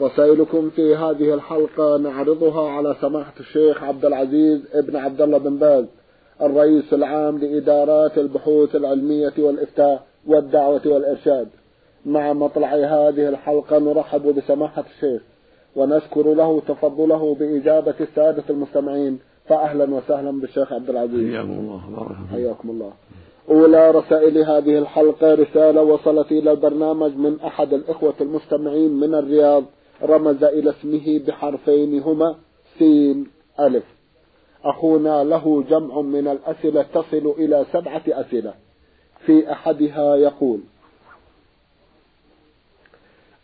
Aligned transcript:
رسائلكم 0.00 0.70
في 0.70 0.96
هذه 0.96 1.34
الحلقة 1.34 1.96
نعرضها 1.96 2.70
على 2.70 2.96
سماحة 3.00 3.32
الشيخ 3.40 3.82
عبد 3.82 4.04
العزيز 4.04 4.60
ابن 4.72 4.96
عبد 4.96 5.20
الله 5.20 5.38
بن 5.38 5.56
باز 5.56 5.84
الرئيس 6.42 6.92
العام 6.92 7.38
لإدارات 7.38 8.18
البحوث 8.18 8.76
العلمية 8.76 9.32
والإفتاء 9.38 10.06
والدعوة 10.26 10.82
والإرشاد. 10.86 11.48
مع 12.06 12.32
مطلع 12.32 12.74
هذه 12.74 13.28
الحلقة 13.28 13.78
نرحب 13.78 14.34
بسماحة 14.34 14.84
الشيخ 14.96 15.22
ونشكر 15.76 16.34
له 16.34 16.60
تفضله 16.68 17.34
بإجابة 17.34 17.94
السادة 18.00 18.44
المستمعين 18.50 19.18
فأهلا 19.48 19.94
وسهلا 19.94 20.40
بالشيخ 20.40 20.72
عبد 20.72 20.90
العزيز. 20.90 21.34
حياكم 21.34 21.50
الله 21.50 21.80
بارك 21.96 22.16
حياكم 22.30 22.70
الله. 22.70 22.92
أولى 23.50 23.90
رسائل 23.90 24.38
هذه 24.38 24.78
الحلقة 24.78 25.34
رسالة 25.34 25.82
وصلت 25.82 26.32
إلى 26.32 26.50
البرنامج 26.50 27.16
من 27.16 27.40
أحد 27.40 27.72
الإخوة 27.72 28.14
المستمعين 28.20 28.90
من 28.90 29.14
الرياض 29.14 29.64
رمز 30.02 30.44
إلى 30.44 30.70
اسمه 30.70 31.20
بحرفين 31.26 32.00
هما 32.00 32.36
سين 32.78 33.26
ألف. 33.60 33.84
أخونا 34.64 35.24
له 35.24 35.64
جمع 35.70 36.00
من 36.00 36.28
الأسئلة 36.28 36.82
تصل 36.82 37.34
إلى 37.38 37.66
سبعة 37.72 38.02
أسئلة. 38.08 38.54
في 39.26 39.52
أحدها 39.52 40.16
يقول 40.16 40.60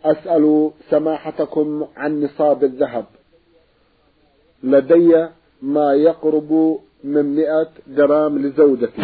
أسأل 0.04 0.70
سماحتكم 0.90 1.86
عن 1.96 2.20
نصاب 2.20 2.64
الذهب. 2.64 3.04
لدي 4.62 5.28
ما 5.62 5.94
يقرب 5.94 6.80
من 7.04 7.36
مئة 7.36 7.68
جرام 7.88 8.38
لزوجتي. 8.38 9.02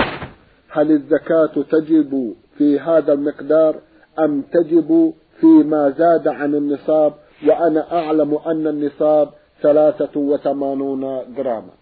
هل 0.69 0.91
الزكاة 0.91 1.63
تجب 1.71 2.35
في 2.59 2.81
هذا 2.81 3.13
المقدار 3.13 3.81
أم 4.19 4.43
تجب 4.43 5.15
فيما 5.41 5.91
زاد 5.91 6.29
عن 6.29 6.55
النصاب 6.55 7.15
وأنا 7.47 8.03
أعلم 8.05 8.39
أن 8.47 8.67
النصاب 8.67 9.31
ثلاثة 9.63 10.21
وثمانون 10.21 11.01
جراما. 11.37 11.75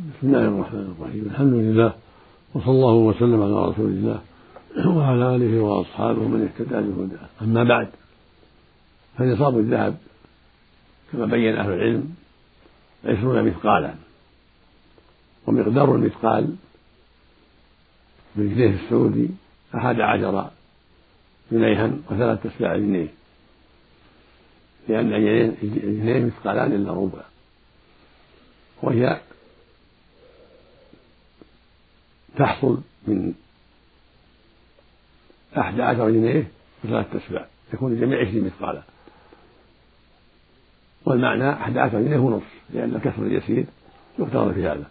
بسم 0.00 0.26
الله 0.26 0.44
الرحمن 0.48 0.94
الرحيم. 0.98 1.22
الحمد 1.30 1.54
لله 1.54 1.92
وصلى 2.54 2.70
الله 2.70 2.94
وسلم 2.94 3.42
على 3.42 3.68
رسول 3.68 3.86
الله 3.86 4.20
وعلى 4.86 5.36
آله 5.36 5.60
وأصحابه 5.60 6.28
من 6.28 6.42
اهتدى 6.42 6.74
بهداه. 6.74 7.28
أما 7.42 7.64
بعد 7.64 7.88
فنصاب 9.18 9.58
الذهب 9.58 9.96
كما 11.12 11.26
بين 11.26 11.56
أهل 11.56 11.72
العلم 11.72 12.14
عشرون 13.04 13.44
مثقالا 13.44 13.94
ومقدار 15.46 15.94
المثقال 15.94 16.54
بالجنيه 18.36 18.74
السعودي 18.84 19.28
أحد 19.74 20.00
عشر 20.00 20.50
جنيها 21.52 21.90
وثلاثة 22.10 22.50
أسباع 22.50 22.76
جنيه. 22.76 23.08
لأن 24.88 25.12
الجنيه 25.62 26.24
مثقالان 26.24 26.72
إلا 26.72 26.92
ربع. 26.92 27.20
وهي 28.82 29.20
تحصل 32.36 32.80
من 33.06 33.34
أحد 35.58 35.80
عشر 35.80 36.10
جنيه 36.10 36.48
وثلاثة 36.84 37.18
أسباع 37.26 37.46
يكون 37.74 37.92
الجميع 37.92 38.20
عشرين 38.20 38.44
مثقالا. 38.44 38.82
والمعنى 41.04 41.52
أحد 41.52 41.78
عشر 41.78 42.00
جنيه 42.00 42.18
ونصف 42.18 42.52
لأن 42.70 42.94
الكسر 42.94 43.22
اليسير 43.22 43.64
يقتضى 44.18 44.54
في 44.54 44.66
هذا. 44.66 44.84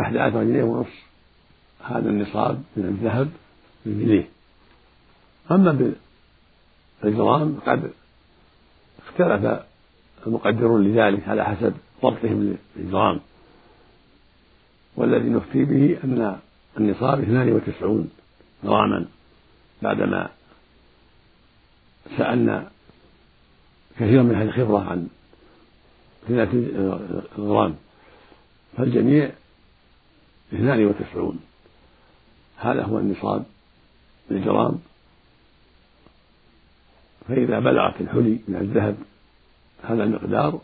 أحد 0.00 0.16
عشر 0.16 0.44
جنيه 0.44 0.62
ونصف 0.62 1.06
هذا 1.84 2.08
النصاب 2.08 2.62
من 2.76 2.84
الذهب 2.84 3.30
بالجنيه 3.86 4.28
أما 5.50 5.92
بالجرام 7.02 7.58
قد 7.66 7.92
اختلف 9.20 9.60
المقدرون 10.26 10.84
لذلك 10.84 11.28
على 11.28 11.44
حسب 11.44 11.74
ضبطهم 12.02 12.56
للجرام 12.76 13.20
والذي 14.96 15.28
نفتي 15.28 15.64
به 15.64 15.98
أن 16.04 16.38
النصاب 16.78 17.20
92 17.22 18.10
غراما 18.64 19.06
بعدما 19.82 20.28
سألنا 22.18 22.70
كثيرا 23.98 24.22
من 24.22 24.34
أهل 24.34 24.48
الخبرة 24.48 24.78
عن 24.78 25.08
30 26.28 27.28
غرام 27.38 27.74
فالجميع 28.76 29.30
92 30.52 31.40
هذا 32.56 32.82
هو 32.82 32.98
النصاب 32.98 33.44
بالجرام 34.30 34.78
فإذا 37.28 37.58
بلغت 37.58 38.00
الحلي 38.00 38.38
من 38.48 38.56
الذهب 38.56 38.96
هذا 39.82 40.04
المقدار 40.04 40.60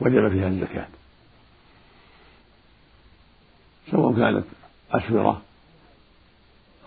وجب 0.00 0.28
فيها 0.28 0.48
الزكاة. 0.48 0.88
سواء 3.90 4.16
كانت 4.16 4.44
أسورة 4.92 5.42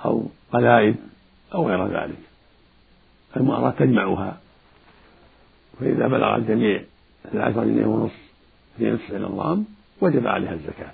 أو 0.06 0.28
قلائد 0.54 0.96
أو 1.54 1.70
غير 1.70 1.88
ذلك. 1.88 2.20
المرأة 3.38 3.72
تجمعها. 3.72 4.38
فإذا 5.80 6.08
بلغ 6.08 6.36
الجميع 6.36 6.84
ثلاثة 7.32 7.64
جنيه 7.64 7.86
ونصف 7.86 8.28
في 8.78 8.92
نصف 8.92 9.12
الغرام 9.12 9.66
وجب 10.02 10.28
عليها 10.28 10.54
الزكاة. 10.54 10.94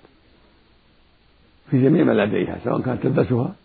في 1.72 1.84
جميع 1.84 2.04
ما 2.04 2.12
لديها 2.12 2.60
سواء 2.64 2.82
كانت 2.82 3.04
تلبسها 3.04 3.56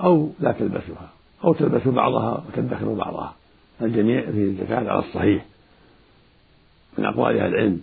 أو 0.00 0.32
لا 0.40 0.52
تلبسها. 0.52 1.19
أو 1.44 1.52
تلبس 1.52 1.88
بعضها 1.88 2.44
وتدخر 2.48 2.94
بعضها. 2.94 3.34
الجميع 3.82 4.30
فيه 4.30 4.44
الزكاة 4.44 4.76
على 4.76 4.98
الصحيح 4.98 5.44
من 6.98 7.04
أقوال 7.04 7.38
أهل 7.38 7.54
العلم. 7.54 7.82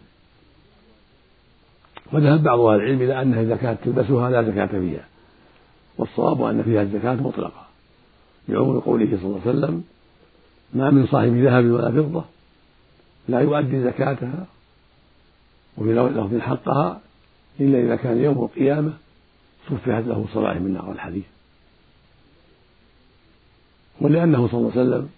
وذهب 2.14 2.44
بعض 2.44 2.60
أهل 2.60 2.76
العلم 2.76 3.02
إلى 3.02 3.22
أنها 3.22 3.56
كانت 3.56 3.80
تلبسها 3.84 4.30
لا 4.30 4.44
زكاة 4.44 4.80
فيها. 4.80 5.06
والصواب 5.98 6.42
أن 6.42 6.64
فيها 6.64 6.82
الزكاة 6.82 7.14
مطلقة. 7.14 7.68
لعموم 8.50 8.80
قوله 8.80 9.18
صلى 9.18 9.26
الله 9.26 9.42
عليه 9.46 9.58
وسلم 9.58 9.84
ما 10.74 10.90
من 10.90 11.08
صاحب 11.08 11.36
ذهب 11.36 11.66
ولا 11.66 11.92
فضة 11.92 12.24
لا 13.28 13.40
يؤدي 13.40 13.84
زكاتها 13.84 14.46
وفي 15.78 15.94
لفظ 15.94 16.40
حقها 16.40 17.02
إلا 17.60 17.80
إذا 17.80 17.96
كان 17.96 18.24
يوم 18.24 18.44
القيامة 18.44 18.94
صفحت 19.70 20.04
له 20.04 20.26
صلاح 20.34 20.58
من 20.58 20.74
نار 20.74 20.92
الحديث. 20.92 21.26
ولأنه 24.02 24.48
صلى 24.48 24.60
الله 24.60 24.72
عليه 24.72 24.82
وسلم 24.82 25.10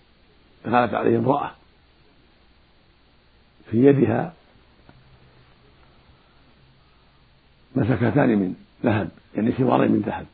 دخلت 0.66 0.94
عليه 0.94 1.18
امرأة 1.18 1.52
في 3.72 3.86
يدها 3.86 4.34
مسكتان 7.76 8.30
من 8.30 8.56
ذهب 8.84 9.10
يعني 9.36 9.52
سوارين 9.52 9.92
من 9.92 10.00
ذهب. 10.00 10.26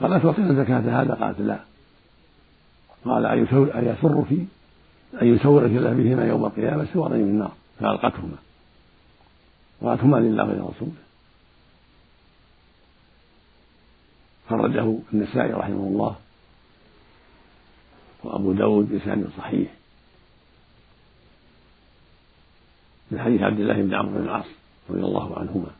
قال 0.00 0.12
أتعطينا 0.12 0.64
زكاة 0.64 1.02
هذا؟ 1.02 1.14
قالت 1.14 1.40
لا. 1.40 1.60
قال 3.04 3.26
أيسرك 3.26 3.76
أن 3.76 5.34
يسورك 5.34 5.70
الله 5.70 5.92
بهما 5.92 6.26
يوم 6.26 6.44
القيامة 6.44 6.86
سوارين 6.92 7.22
من 7.22 7.28
النار. 7.28 7.52
فألقتهما 7.80 8.36
قالت 9.82 10.00
هما 10.00 10.16
لله 10.16 10.44
ولرسوله. 10.44 10.92
خرجه 14.48 14.98
النسائي 15.12 15.52
رحمه 15.52 15.74
الله. 15.74 16.16
وأبو 18.26 18.52
داود 18.52 18.88
بإسناد 18.88 19.28
صحيح. 19.38 19.68
من 23.10 23.20
حديث 23.20 23.42
عبد 23.42 23.60
الله 23.60 23.82
بن 23.82 23.94
عمرو 23.94 24.12
بن 24.12 24.24
العاص 24.24 24.44
رضي 24.90 25.00
الله 25.00 25.38
عنهما. 25.38 25.70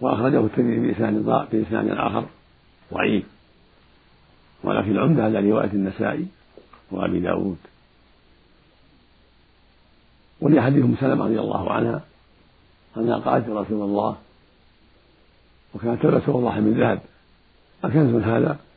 وأخرجه 0.00 0.40
الترمذي 0.40 0.86
بإسناد 0.86 1.14
بإسناد 1.52 1.88
آخر 1.88 2.26
ضعيف. 2.94 3.24
ولكن 4.64 4.90
العمدة 4.90 5.24
على 5.24 5.50
رواية 5.50 5.70
النسائي 5.72 6.26
وأبي 6.90 7.20
داود. 7.20 7.58
حديث 10.60 10.84
أم 10.84 10.96
سلمة 11.00 11.24
رضي 11.24 11.40
الله 11.40 11.72
عنها 11.72 12.04
أنها 12.96 13.18
قالت 13.18 13.48
رسول 13.48 13.82
الله 13.82 14.16
وكانت 15.74 16.02
تلبس 16.02 16.28
والله 16.28 16.60
من 16.60 16.80
ذهب. 16.80 17.00
أكنز 17.84 18.22
هذا؟ 18.22 18.67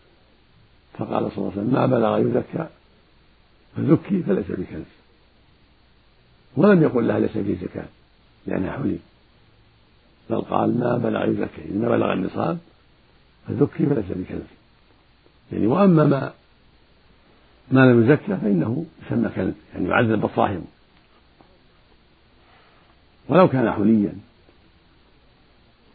فقال 1.01 1.31
صلى 1.31 1.37
الله 1.37 1.51
عليه 1.51 1.61
وسلم 1.61 1.73
ما 1.73 1.85
بلغ 1.85 2.17
يزكى 2.17 2.67
فزكي 3.77 4.23
فليس 4.23 4.45
بكنز 4.51 4.85
ولم 6.57 6.83
يقل 6.83 7.07
لها 7.07 7.19
ليس 7.19 7.31
فيه 7.31 7.55
زكاة 7.55 7.85
لأنها 8.47 8.71
حلي. 8.71 8.97
بل 10.29 10.41
قال 10.41 10.79
ما 10.79 10.97
بلغ 10.97 11.25
يزكي 11.25 11.69
إن 11.69 11.81
بلغ 11.81 12.13
النصاب 12.13 12.57
فزكي 13.47 13.85
فليس 13.85 14.05
بكنز 14.09 14.47
يعني 15.51 15.67
وأما 15.67 16.03
ما 16.03 16.33
ما 17.71 17.91
لم 17.91 18.03
يزكى 18.03 18.37
فإنه 18.37 18.85
يسمى 19.05 19.29
كنز 19.29 19.53
يعني 19.73 19.89
يعذب 19.89 20.25
الصاحب 20.25 20.63
ولو 23.29 23.47
كان 23.47 23.71
حليا. 23.71 24.13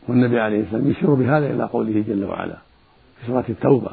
والنبي 0.08 0.40
عليه 0.40 0.60
السلام 0.60 0.90
يشير 0.90 1.14
بهذا 1.14 1.46
إلى 1.54 1.64
قوله 1.64 2.04
جل 2.08 2.24
وعلا 2.24 2.58
في 3.20 3.26
سورة 3.26 3.44
التوبة 3.48 3.90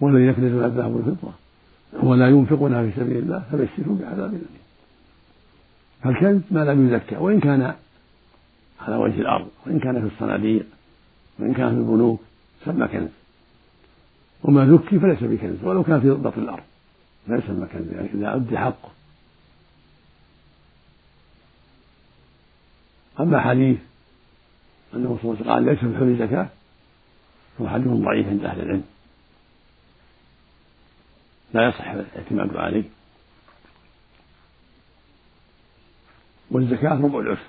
والذين 0.00 0.28
يكنزون 0.28 0.64
الذهب 0.64 0.94
والفضة 0.94 1.32
ولا 1.92 2.28
ينفقونها 2.28 2.82
في 2.82 3.00
سبيل 3.00 3.16
الله 3.16 3.42
فبشرهم 3.52 3.98
بعذاب 3.98 4.28
أليم 4.28 4.64
فالكنز 6.02 6.40
ما 6.50 6.64
لم 6.64 6.88
يزكى 6.88 7.16
وإن 7.16 7.40
كان 7.40 7.74
على 8.80 8.96
وجه 8.96 9.20
الأرض 9.20 9.48
وإن 9.66 9.78
كان 9.78 10.00
في 10.08 10.14
الصناديق 10.14 10.66
وإن 11.38 11.54
كان 11.54 11.68
في 11.68 11.76
البنوك 11.76 12.20
سمى 12.64 12.88
كنز. 12.88 13.08
وما 14.42 14.66
ذكي 14.66 14.98
فليس 14.98 15.18
بكنز 15.22 15.64
ولو 15.64 15.84
كان 15.84 16.00
في 16.00 16.10
بطن 16.10 16.42
الأرض 16.42 16.62
لا 17.28 17.36
يسمى 17.36 17.66
كنز 17.66 17.92
يعني 17.92 18.08
إذا 18.14 18.34
أدي 18.34 18.58
حقه. 18.58 18.90
أما 23.20 23.40
حديث 23.40 23.78
أنه 24.94 25.18
صلى 25.22 25.30
الله 25.30 25.34
عليه 25.34 25.40
وسلم 25.40 25.52
قال 25.52 25.64
ليس 25.64 25.78
في 25.78 25.86
الحلي 25.86 26.26
زكاة 26.26 26.48
هو 27.60 27.68
حديث 27.68 27.88
ضعيف 27.88 28.28
عند 28.28 28.44
أهل 28.44 28.60
العلم. 28.60 28.84
لا 31.54 31.68
يصح 31.68 31.88
الاعتماد 31.88 32.56
عليه. 32.56 32.84
والزكاة 36.50 36.94
ربع 36.94 37.18
العشر. 37.18 37.48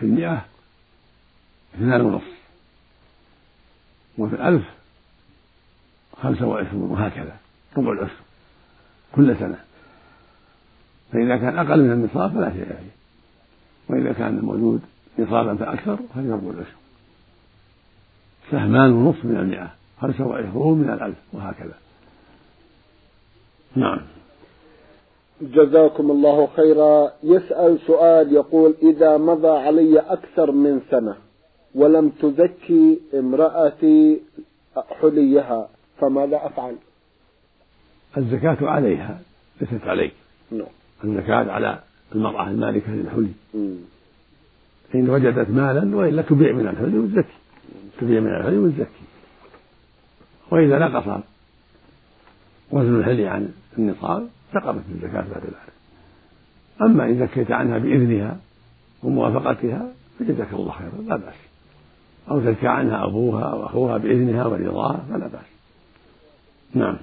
في 0.00 0.06
المئة 0.06 0.46
اثنان 1.74 2.00
ونصف. 2.00 2.32
وفي 4.18 4.34
الألف 4.34 4.64
خمسة 6.22 6.46
وعشرون 6.46 6.90
وهكذا. 6.90 7.36
ربع 7.76 7.92
العشر. 7.92 8.20
كل 9.12 9.36
سنة. 9.38 9.64
فإذا 11.12 11.36
كان 11.36 11.58
أقل 11.58 11.80
من 11.80 11.92
النصاب 11.92 12.32
فلا 12.32 12.50
شيء 12.50 12.64
فيه 12.64 12.92
وإذا 13.88 14.12
كان 14.12 14.38
الموجود 14.38 14.82
نصابا 15.18 15.56
فأكثر 15.56 15.98
فهي 16.14 16.30
ربع 16.30 16.50
العشر. 16.50 16.76
سهمان 18.50 18.92
ونصف 18.92 19.24
من 19.24 19.36
المئة. 19.36 19.81
خمسة 20.02 20.26
وعشرون 20.26 20.78
من 20.78 20.90
الألف 20.90 21.16
وهكذا. 21.32 21.74
نعم. 23.76 24.00
جزاكم 25.42 26.10
الله 26.10 26.48
خيرا. 26.56 27.12
يسأل 27.22 27.78
سؤال 27.86 28.32
يقول 28.32 28.74
إذا 28.82 29.16
مضى 29.16 29.48
علي 29.48 29.98
أكثر 29.98 30.52
من 30.52 30.80
سنة 30.90 31.16
ولم 31.74 32.08
تزكي 32.08 33.00
امرأتي 33.14 34.20
حليها 35.00 35.68
فماذا 35.98 36.36
أفعل؟ 36.36 36.76
الزكاة 38.16 38.56
عليها 38.60 39.20
ليست 39.60 39.84
عليك. 39.84 40.12
نعم. 40.50 40.66
الزكاة 41.04 41.52
على 41.52 41.78
المرأة 42.14 42.50
المالكة 42.50 42.92
للحلي. 42.92 43.32
إن 44.94 45.10
وجدت 45.10 45.50
مالا 45.50 45.96
وإلا 45.96 46.22
تبيع 46.22 46.52
من 46.52 46.68
الحلي 46.68 46.98
وتزكي. 46.98 47.36
تبيع 48.00 48.20
من 48.20 48.34
الحلي 48.34 48.58
وتزكي. 48.58 49.11
وإذا 50.52 50.78
نقص 50.78 51.22
وزن 52.70 52.98
الحلي 52.98 53.28
عن 53.28 53.52
النصاب 53.78 54.28
سقطت 54.54 54.82
الزكاة 54.94 55.20
بعد 55.20 55.44
ذلك. 55.44 55.72
أما 56.82 57.04
إن 57.04 57.18
زكيت 57.18 57.50
عنها 57.50 57.78
بإذنها 57.78 58.36
وموافقتها 59.02 59.86
فجزاك 60.18 60.52
الله 60.52 60.72
خيرا 60.72 61.02
لا 61.08 61.16
بأس. 61.16 61.34
أو 62.30 62.40
زكى 62.40 62.68
عنها 62.68 63.04
أبوها 63.04 63.44
أو 63.44 63.66
أخوها 63.66 63.96
بإذنها 63.96 64.46
ورضاها 64.46 65.04
فلا 65.10 65.26
بأس. 65.26 65.50
نعم. 66.74 66.96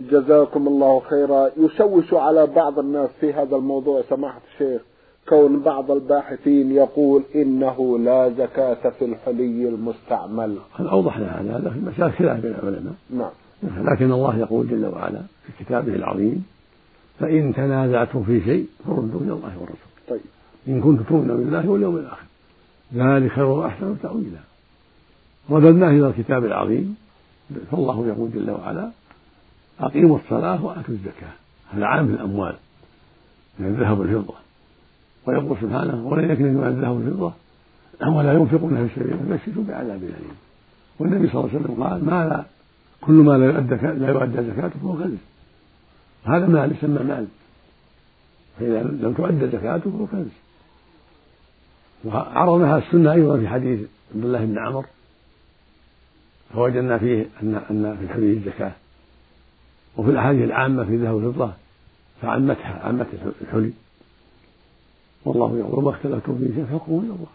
جزاكم 0.00 0.68
الله 0.68 1.00
خيرا. 1.00 1.50
يشوش 1.56 2.14
على 2.14 2.46
بعض 2.46 2.78
الناس 2.78 3.10
في 3.20 3.32
هذا 3.32 3.56
الموضوع 3.56 4.02
سماحة 4.10 4.40
الشيخ. 4.52 4.82
كون 5.28 5.60
بعض 5.60 5.90
الباحثين 5.90 6.72
يقول 6.72 7.22
إنه 7.34 7.98
لا 7.98 8.30
زكاة 8.30 8.90
في 8.90 9.04
الحلي 9.04 9.68
المستعمل. 9.68 10.56
هل 10.78 10.88
أوضحنا 10.88 11.40
هذا 11.40 11.70
في 11.70 11.80
مسائل 11.80 12.12
خلاف 12.12 12.40
بين 12.40 12.54
العلماء. 12.54 12.94
نعم. 13.10 13.30
لكن 13.62 14.12
الله 14.12 14.38
يقول 14.38 14.68
جل 14.68 14.86
وعلا 14.86 15.20
في 15.46 15.64
كتابه 15.64 15.94
العظيم 15.94 16.44
فإن 17.20 17.54
تنازعتم 17.54 18.22
في 18.22 18.40
شيء 18.40 18.66
فردوا 18.86 19.20
إلى 19.20 19.32
الله 19.32 19.52
والرسول. 19.60 19.88
طيب. 20.08 20.20
إن 20.68 20.80
كنتم 20.80 21.02
تؤمنون 21.02 21.36
بالله 21.36 21.68
واليوم 21.68 21.96
الآخر. 21.96 22.26
ذلك 22.94 23.32
خير 23.32 23.44
وأحسن 23.44 23.96
تأويلا. 24.02 24.40
رددناه 25.50 25.90
إلى 25.90 26.06
الكتاب 26.06 26.44
العظيم 26.44 26.96
فالله 27.70 28.06
يقول 28.06 28.30
جل 28.34 28.50
وعلا 28.50 28.90
أقيموا 29.80 30.18
الصلاة 30.18 30.64
وآتوا 30.64 30.94
الزكاة. 30.94 31.32
هذا 31.72 31.86
عام 31.86 32.06
في 32.06 32.12
الأموال 32.12 32.54
من 33.58 33.66
الذهب 33.66 33.98
والفضة. 33.98 34.34
ويقول 35.28 35.56
سبحانه 35.62 36.06
ولن 36.06 36.30
يكن 36.30 36.44
من 36.44 36.66
الذهب 36.66 36.96
والفضة 36.96 37.32
ولا 38.16 38.32
ينفقون 38.32 38.88
في 38.88 39.00
سبيل 39.00 39.18
فبشروا 39.18 39.64
بعذاب 39.68 40.02
أليم. 40.02 40.36
والنبي 40.98 41.28
صلى 41.28 41.40
الله 41.40 41.50
عليه 41.54 41.60
وسلم 41.60 41.82
قال 41.84 42.04
ما 42.04 42.28
لا 42.28 42.44
كل 43.00 43.12
ما 43.12 43.38
لا 43.38 43.46
يؤدى 43.46 43.74
لا 43.74 44.08
يؤدى 44.08 44.50
زكاته 44.50 44.80
فهو 44.80 44.92
كنز 44.92 45.18
هذا 46.24 46.46
مال 46.46 46.72
يسمى 46.72 47.04
مال. 47.04 47.26
فإذا 48.58 48.82
لم 48.82 49.14
تؤدى 49.16 49.46
زكاته 49.46 49.90
فهو 49.90 50.06
كنز 50.06 50.32
وعرضناها 52.04 52.78
السنة 52.78 53.12
أيضا 53.12 53.38
في 53.38 53.48
حديث 53.48 53.80
عبد 54.14 54.24
الله 54.24 54.44
بن 54.44 54.58
عمر 54.58 54.84
فوجدنا 56.54 56.98
فيه 56.98 57.26
أن 57.42 57.54
أن 57.70 57.96
في 57.96 58.04
الحلي 58.04 58.32
الزكاة. 58.32 58.72
وفي 59.96 60.10
الأحاديث 60.10 60.44
العامة 60.44 60.84
في 60.84 60.94
الذهب 60.94 61.14
والفضة 61.14 61.52
فعمتها 62.22 62.80
عمت 62.84 63.06
الحلي. 63.42 63.72
والله 65.24 65.58
يقول 65.58 65.78
وما 65.78 65.90
اختلفتم 65.90 66.38
فيه 66.38 66.54
شيء 66.54 66.64
فحكمه 66.64 66.98
إلى 66.98 67.10
الله. 67.10 67.28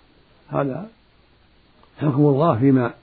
هذا 0.47 0.89
حكم 1.97 2.25
الله 2.25 2.59
فيما 2.59 2.93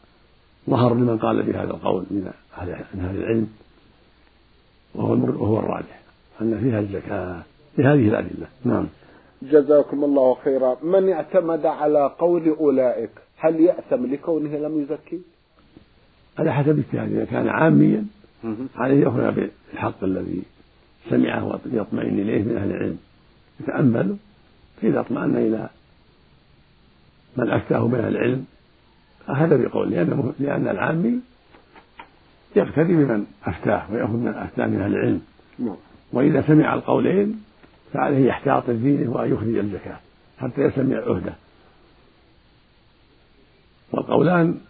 ظهر 0.71 0.95
لمن 0.95 1.19
قال 1.19 1.43
بهذا 1.43 1.71
القول 1.71 2.05
من 2.11 2.33
أهل 2.59 3.17
العلم 3.17 3.49
وهو 4.95 5.13
وهو 5.13 5.59
الراجح 5.59 6.01
أن 6.41 6.61
فيها 6.61 6.81
الزكاة 6.81 7.43
بهذه 7.79 8.09
الأدلة. 8.09 8.47
نعم. 8.65 8.87
جزاكم 9.43 10.05
الله 10.05 10.35
خيرا. 10.45 10.77
من 10.83 11.13
اعتمد 11.13 11.67
على 11.67 12.13
قول 12.19 12.49
أولئك 12.49 13.11
هل 13.37 13.61
يأثم 13.61 14.07
لكونه 14.07 14.59
لم 14.59 14.83
يزكي؟ 14.83 15.21
على 16.39 16.53
حسب 16.53 16.79
اجتهاده. 16.79 17.17
إذا 17.17 17.25
كان 17.25 17.49
عاميا 17.49 18.05
عليه 18.77 19.05
يأخذ 19.05 19.31
بالحق 19.73 20.05
الذي 20.05 20.43
سمعه 21.11 21.47
ويطمئن 21.47 22.19
إليه 22.19 22.43
من 22.43 22.57
أهل 22.57 22.71
العلم. 22.71 22.99
يتأمل 23.61 24.17
فإذا 24.83 25.01
اطمأن 25.01 25.37
إلى 25.37 25.69
من 27.37 27.51
أفتاه 27.51 27.89
من 27.89 27.99
العلم 27.99 28.45
أخذ 29.29 29.63
بقول 29.63 29.91
لأن 29.91 30.33
لأن 30.41 30.69
العامي 30.69 31.21
يقتدي 32.57 32.95
بمن 32.95 33.27
أفتاه 33.47 33.93
ويأخذ 33.93 34.13
من 34.13 34.35
أفتاه 34.35 34.67
من 34.67 34.81
أهل 34.81 34.93
العلم. 34.93 35.21
نعم. 35.59 35.77
وإذا 36.13 36.45
سمع 36.47 36.75
القولين 36.75 37.45
فعليه 37.93 38.27
يحتاط 38.27 38.71
دينه 38.71 39.11
وأن 39.11 39.33
يخرج 39.33 39.57
الزكاة 39.57 39.97
حتى 40.39 40.61
يسمع 40.63 40.97
عهده. 40.97 41.33
والقولان 43.93 44.61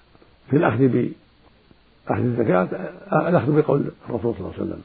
في 0.50 0.57
الأخذ 0.57 0.79
بأخذ 0.79 2.23
الزكاة 2.23 2.69
الأخذ 3.12 3.62
بقول 3.62 3.90
الرسول 4.09 4.35
صلى 4.35 4.40
الله 4.40 4.52
عليه 4.59 4.62
وسلم. 4.62 4.83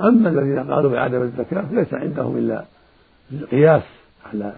أما 0.00 0.28
الذين 0.28 0.72
قالوا 0.72 0.90
بعدم 0.90 1.22
الزكاة 1.22 1.62
فليس 1.62 1.94
عندهم 1.94 2.36
إلا 2.36 2.64
القياس 3.32 3.82
على 4.32 4.52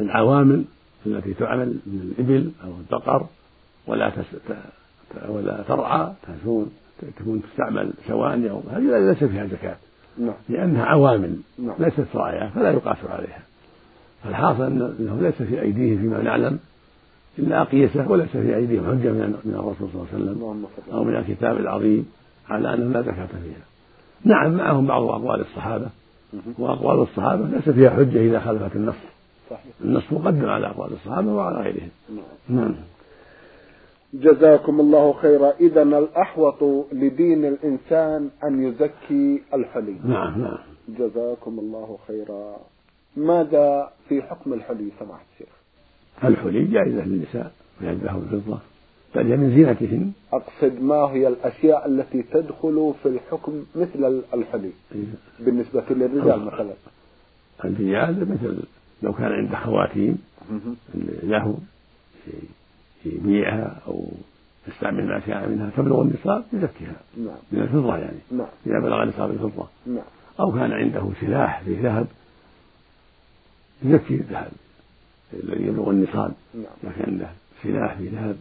العوامل 0.00 0.64
التي 1.06 1.34
تعمل 1.34 1.66
من 1.86 2.14
الإبل 2.18 2.50
أو 2.64 2.70
البقر 2.78 3.26
ولا 3.86 4.10
تس... 4.10 4.24
ولا 5.28 5.62
ترعى 5.68 6.12
تكون 6.22 6.70
تكون 7.18 7.42
تستعمل 7.42 7.92
سواني 8.08 8.50
أو 8.50 8.62
هذه 8.70 8.98
ليس 8.98 9.24
فيها 9.24 9.46
زكاة 9.46 9.76
نعم. 10.18 10.34
لأنها 10.48 10.84
عوامل 10.84 11.36
نعم. 11.58 11.74
ليست 11.78 12.06
راعية 12.14 12.48
فلا 12.48 12.70
يقاس 12.70 12.96
عليها 13.08 13.42
فالحاصل 14.24 14.62
أنه 14.62 15.18
ليس 15.20 15.42
في 15.42 15.62
أيديهم 15.62 15.98
فيما 15.98 16.22
نعلم 16.22 16.58
إلا 17.38 17.62
أقيسة 17.62 18.10
وليس 18.10 18.28
في 18.28 18.56
أيديهم 18.56 18.84
حجة 18.84 19.12
من 19.12 19.36
من 19.44 19.54
الرسول 19.54 19.88
صلى 19.92 20.02
الله 20.02 20.06
عليه 20.12 20.24
وسلم 20.24 20.66
أو 20.92 21.04
من 21.04 21.16
الكتاب 21.16 21.56
العظيم 21.56 22.06
على 22.48 22.74
أنه 22.74 22.92
لا 22.92 23.02
زكاة 23.02 23.26
فيها 23.26 23.64
نعم 24.24 24.52
معهم 24.52 24.86
بعض 24.86 25.02
أقوال 25.02 25.40
الصحابة 25.40 25.86
وأقوال 26.58 27.02
الصحابة 27.02 27.44
ليس 27.48 27.68
فيها 27.68 27.90
حجة 27.90 28.20
إذا 28.20 28.40
خالفت 28.40 28.76
النص. 28.76 28.94
صحيح. 29.50 29.72
النص 29.84 30.12
مقدم 30.12 30.48
على 30.48 30.66
أقوال 30.66 30.92
الصحابة 30.92 31.34
وعلى 31.34 31.56
غيرهم. 31.56 31.88
نعم. 32.08 32.58
نعم. 32.60 32.74
جزاكم 34.14 34.80
الله 34.80 35.12
خيرا. 35.12 35.52
إذا 35.60 35.82
الأحوط 35.82 36.62
لدين 36.92 37.44
الإنسان 37.44 38.30
أن 38.44 38.64
يزكي 38.64 39.42
الحلي. 39.54 39.96
نعم 40.04 40.42
نعم. 40.42 40.58
جزاكم 40.88 41.58
الله 41.58 41.98
خيرا. 42.08 42.56
ماذا 43.16 43.90
في 44.08 44.22
حكم 44.22 44.52
الحلي 44.52 44.90
سماحة 44.98 45.24
الشيخ؟ 45.32 45.54
الحلي 46.24 46.64
جائزة 46.64 47.04
للنساء 47.04 47.52
من 47.80 47.88
الذهب 47.88 48.16
والفضة 48.16 48.58
بل 49.14 49.26
هي 49.26 49.36
من 49.36 49.50
زينتهن 49.54 50.12
أقصد 50.32 50.82
ما 50.82 50.96
هي 50.96 51.28
الأشياء 51.28 51.86
التي 51.86 52.22
تدخل 52.22 52.94
في 53.02 53.08
الحكم 53.08 53.64
مثل 53.74 54.22
الحلي 54.34 54.70
بالنسبة 55.40 55.84
للرجال 55.90 56.44
مثلا. 56.44 56.74
الرجال 57.64 58.30
مثل 58.30 58.62
لو 59.02 59.12
كان 59.12 59.32
عنده 59.32 59.56
خواتيم 59.56 60.18
له 61.22 61.58
يبيعها 63.06 63.80
أو 63.86 64.08
يستعمل 64.68 65.06
ما 65.06 65.20
شاء 65.26 65.48
منها 65.48 65.70
تبلغ 65.76 66.02
النصاب 66.02 66.44
يزكيها 66.52 66.96
نعم. 67.16 67.36
من 67.52 67.62
الفضة 67.62 67.96
يعني. 67.96 68.18
نعم. 68.30 68.46
إذا 68.66 68.78
بلغ 68.78 69.04
نصاب 69.04 69.30
الفضة 69.30 69.68
نعم. 69.86 70.04
أو 70.40 70.52
كان 70.52 70.72
عنده 70.72 71.08
سلاح 71.20 71.62
في 71.62 71.74
ذهب 71.74 72.06
يزكي 73.82 74.14
الذهب 74.14 74.52
الذي 75.34 75.66
يبلغ 75.66 75.90
النصاب. 75.90 76.32
نعم. 76.54 76.64
إذا 76.84 76.92
كان 76.92 77.12
عنده 77.12 77.30
سلاح 77.62 77.94
في 77.94 78.08
ذهب 78.08 78.36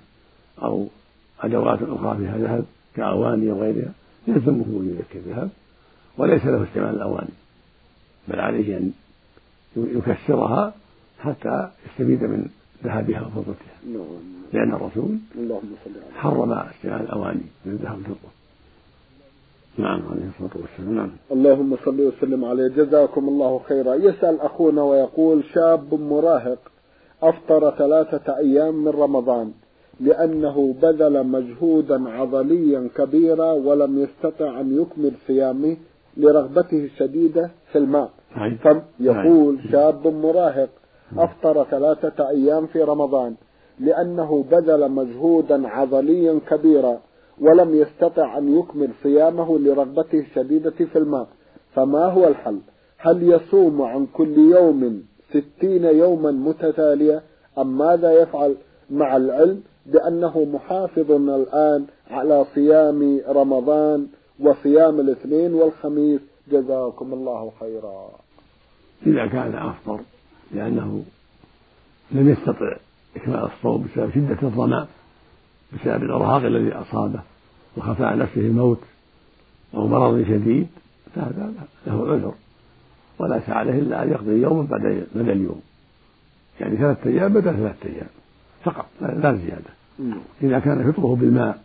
أو 0.64 0.88
أدوات 1.42 1.80
أخرى 1.82 2.18
فيها 2.18 2.38
ذهب 2.38 2.66
كأواني 2.96 3.52
وغيرها 3.52 3.92
يلزمه 4.28 4.66
أن 4.66 4.98
يزكي 5.00 5.18
الذهب 5.18 5.50
وليس 6.18 6.46
له 6.46 6.64
استعمال 6.64 6.96
الأواني. 6.96 7.34
بل 8.28 8.40
عليه 8.40 8.78
أن 8.78 8.92
يكسرها 9.78 10.74
حتى 11.20 11.70
يستفيد 11.86 12.24
من 12.24 12.50
ذهبها 12.84 13.22
وفضتها 13.22 14.04
لأن 14.54 14.74
الرسول 14.74 15.18
حرم 16.16 16.52
استعمال 16.54 17.02
الأواني 17.02 17.42
من 17.66 17.72
الذهب 17.72 17.98
والفضة 17.98 18.30
نعم 19.78 20.02
عليه 20.12 20.30
الصلاة 20.30 20.62
والسلام. 20.62 20.96
نعم. 20.96 21.10
اللهم 21.32 21.78
صل 21.86 22.02
وسلم 22.02 22.46
عليه. 22.46 22.68
جزاكم 22.68 23.28
الله 23.28 23.62
خيرا. 23.68 23.96
يسأل 23.96 24.42
أخونا 24.42 24.84
ويقول 24.84 25.44
شاب 25.54 25.94
مراهق 25.94 26.60
أفطر 27.24 27.72
ثلاثة 27.72 28.38
أيام 28.38 28.76
من 28.76 28.88
رمضان. 28.88 29.54
لأنه 30.00 30.76
بذل 30.82 31.28
مجهودا 31.28 32.10
عضليا 32.10 32.90
كبيرا 32.96 33.52
ولم 33.52 34.00
يستطع 34.00 34.60
أن 34.62 34.82
يكمل 34.82 35.12
صيامه 35.28 35.78
لرغبته 36.18 36.84
الشديدة 36.86 37.52
في 37.72 37.78
الماء. 37.78 38.10
صحيح. 38.36 38.54
يقول 39.00 39.60
شاب 39.72 40.08
مراهق 40.08 40.70
أفطر 41.18 41.64
ثلاثة 41.64 42.30
أيام 42.30 42.68
في 42.68 42.84
رمضان 42.84 43.36
لأنه 43.80 44.46
بذل 44.52 44.92
مجهودا 44.92 45.68
عضليا 45.68 46.40
كبيرا 46.50 47.00
ولم 47.42 47.76
يستطع 47.76 48.38
أن 48.38 48.58
يكمل 48.60 48.90
صيامه 49.04 49.60
لرغبته 49.60 50.20
الشديدة 50.20 50.70
في 50.70 50.98
الماء. 50.98 51.28
فما 51.76 52.06
هو 52.06 52.28
الحل؟ 52.28 52.60
هل 52.98 53.24
يصوم 53.24 53.82
عن 53.82 54.06
كل 54.14 54.38
يوم 54.38 55.04
ستين 55.30 55.84
يوما 55.84 56.32
متتالية؟ 56.32 57.22
أم 57.58 57.78
ماذا 57.78 58.12
يفعل؟ 58.12 58.56
مع 58.92 59.18
العلم 59.18 59.62
بأنه 59.86 60.46
محافظ 60.54 61.12
الآن 61.12 61.86
على 62.12 62.46
صيام 62.56 63.22
رمضان 63.28 64.08
وصيام 64.40 65.00
الاثنين 65.00 65.54
والخميس. 65.54 66.22
جزاكم 66.52 67.14
الله 67.14 67.52
خيرا. 67.60 68.10
إذا 69.08 69.28
كان 69.28 69.56
أفطر 69.56 70.00
لأنه 70.52 71.04
لم 72.12 72.30
يستطع 72.30 72.78
إكمال 73.16 73.40
الصوم 73.40 73.84
بسبب 73.84 74.12
شدة 74.12 74.38
الظمأ 74.44 74.88
بسبب 75.74 76.04
الإرهاق 76.04 76.44
الذي 76.44 76.74
أصابه 76.74 77.20
وخفى 77.78 78.06
على 78.06 78.24
نفسه 78.24 78.42
الموت 78.42 78.80
أو 79.74 79.88
مرض 79.88 80.24
شديد 80.24 80.68
فهذا 81.16 81.54
له 81.88 82.12
عذر. 82.12 82.34
وليس 83.20 83.50
عليه 83.50 83.80
إلا 83.80 84.04
أن 84.04 84.12
يقضي 84.12 84.42
يوما 84.42 84.62
بعد 84.62 84.86
اليوم. 85.16 85.62
يعني 86.60 86.78
ثلاثة 86.78 87.10
أيام 87.10 87.34
بدل 87.34 87.54
ثلاثة 87.54 87.90
أيام. 87.90 88.10
فقط 88.64 88.86
لا 89.02 89.36
زيادة. 89.36 89.74
إذا 90.42 90.60
كان 90.60 90.92
فطره 90.92 91.16
بالماء 91.16 91.64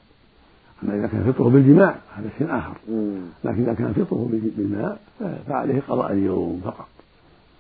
أما 0.83 0.95
إذا 0.95 1.07
كان 1.07 1.33
فطره 1.33 1.49
بالجماع 1.49 1.95
هذا 2.17 2.31
شيء 2.39 2.59
آخر. 2.59 2.75
لكن 3.45 3.63
إذا 3.63 3.75
كان 3.75 3.93
فطره 3.93 4.29
بالماء 4.57 5.01
فعليه 5.49 5.83
قضاء 5.89 6.13
اليوم 6.13 6.61
فقط 6.65 6.89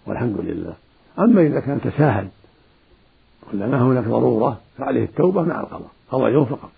والحمد 0.07 0.37
لله. 0.41 0.75
أما 1.19 1.43
إذا 1.43 1.61
كان 1.61 1.81
تساهل 1.81 2.29
ولا 3.53 3.67
ما 3.67 3.83
هناك 3.83 4.05
ضرورة 4.05 4.61
فعليه 4.79 5.05
التوبة 5.05 5.43
مع 5.43 5.61
القضاء. 5.61 5.91
قضاء 6.11 6.31
يوم 6.31 6.45
فقط. 6.45 6.71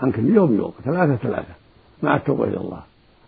عن 0.00 0.12
كل 0.12 0.36
يوم 0.36 0.54
يوم 0.54 0.72
ثلاثة 0.84 1.16
ثلاثة 1.16 1.54
مع 2.02 2.16
التوبة 2.16 2.44
إلى 2.44 2.56
الله. 2.56 2.82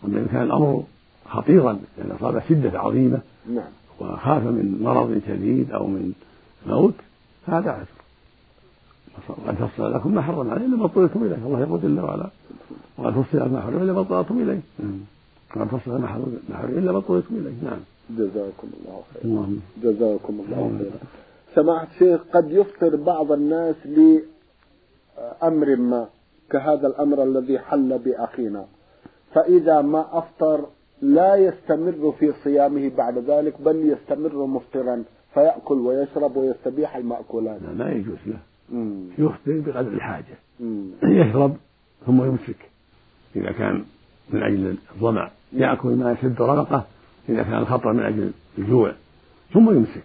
أما 0.05 0.19
إذا 0.19 0.27
كان 0.27 0.43
الأمر 0.43 0.85
خطيرا 1.27 1.73
لأن 1.73 1.83
يعني 1.99 2.12
أصاب 2.12 2.43
شدة 2.49 2.81
عظيمة 2.81 3.21
نعم. 3.49 3.65
وخاف 4.01 4.43
من 4.43 4.81
مرض 4.83 5.21
شديد 5.29 5.71
أو 5.71 5.87
من 5.87 6.12
موت 6.67 6.95
فهذا 7.47 7.71
عذر. 7.71 8.01
وقد 9.28 9.54
فصل 9.54 9.95
لكم 9.95 10.14
ما 10.14 10.23
حرم 10.23 10.50
عليه 10.50 10.66
إلا 10.66 10.76
ما 10.76 10.85
اضطررتم 10.85 11.25
إليه. 11.25 11.37
الله 11.37 11.61
يقول 11.61 11.81
جل 11.81 12.00
وعلا 12.00 12.26
وقد 12.99 13.12
فصل 13.12 13.38
لكم 13.38 13.52
ما 13.52 13.61
حرم 13.61 13.83
إلا 13.83 13.92
ما 13.92 14.00
اضطررتم 14.00 14.38
إليه. 14.38 14.61
وقد 15.57 15.66
فصل 15.66 16.00
ما 16.00 16.07
حرم 16.07 16.40
إلا 16.78 16.92
ما 16.92 16.99
اضطررتم 16.99 17.35
إليه. 17.35 17.52
نعم. 17.62 17.81
جزاكم 18.11 18.69
الله 18.81 19.02
خيرا. 19.14 19.25
اللهم. 19.25 19.61
جزاكم 19.83 20.40
الله 20.40 20.78
خيرا. 20.78 20.99
سماحة 21.54 21.87
الشيخ 21.95 22.21
قد 22.35 22.50
يفطر 22.50 22.97
بعض 22.97 23.33
الناس 23.33 23.76
لأمر 23.87 25.76
ما 25.76 26.07
كهذا 26.50 26.87
الأمر 26.87 27.23
الذي 27.23 27.59
حل 27.59 27.99
بأخينا. 27.99 28.64
فإذا 29.35 29.83
ما 29.83 30.19
أفطر 30.19 30.66
لا 31.02 31.37
يستمر 31.37 32.14
في 32.19 32.33
صيامه 32.45 32.90
بعد 32.97 33.19
ذلك 33.19 33.61
بل 33.61 33.76
يستمر 33.76 34.47
مفطرا 34.47 35.04
فيأكل 35.35 35.75
ويشرب 35.75 36.37
ويستبيح 36.37 36.97
المأكولات. 36.97 37.61
لا, 37.62 37.85
لا 37.85 37.92
يجوز 37.92 38.19
له. 38.26 38.38
يفطر 39.19 39.61
بقدر 39.61 39.93
الحاجة. 39.93 40.38
يشرب 41.02 41.57
ثم 42.07 42.25
يمسك. 42.25 42.57
إذا 43.37 43.52
كان 43.52 43.85
من 44.31 44.43
أجل 44.43 44.76
الظمأ. 44.95 45.31
يأكل 45.52 45.88
ما 45.88 46.12
يسد 46.12 46.43
رغقه 46.43 46.85
إذا 47.29 47.43
كان 47.43 47.59
الخطر 47.59 47.93
من 47.93 48.02
أجل 48.02 48.33
الجوع. 48.59 48.93
ثم 49.52 49.71
يمسك 49.71 50.05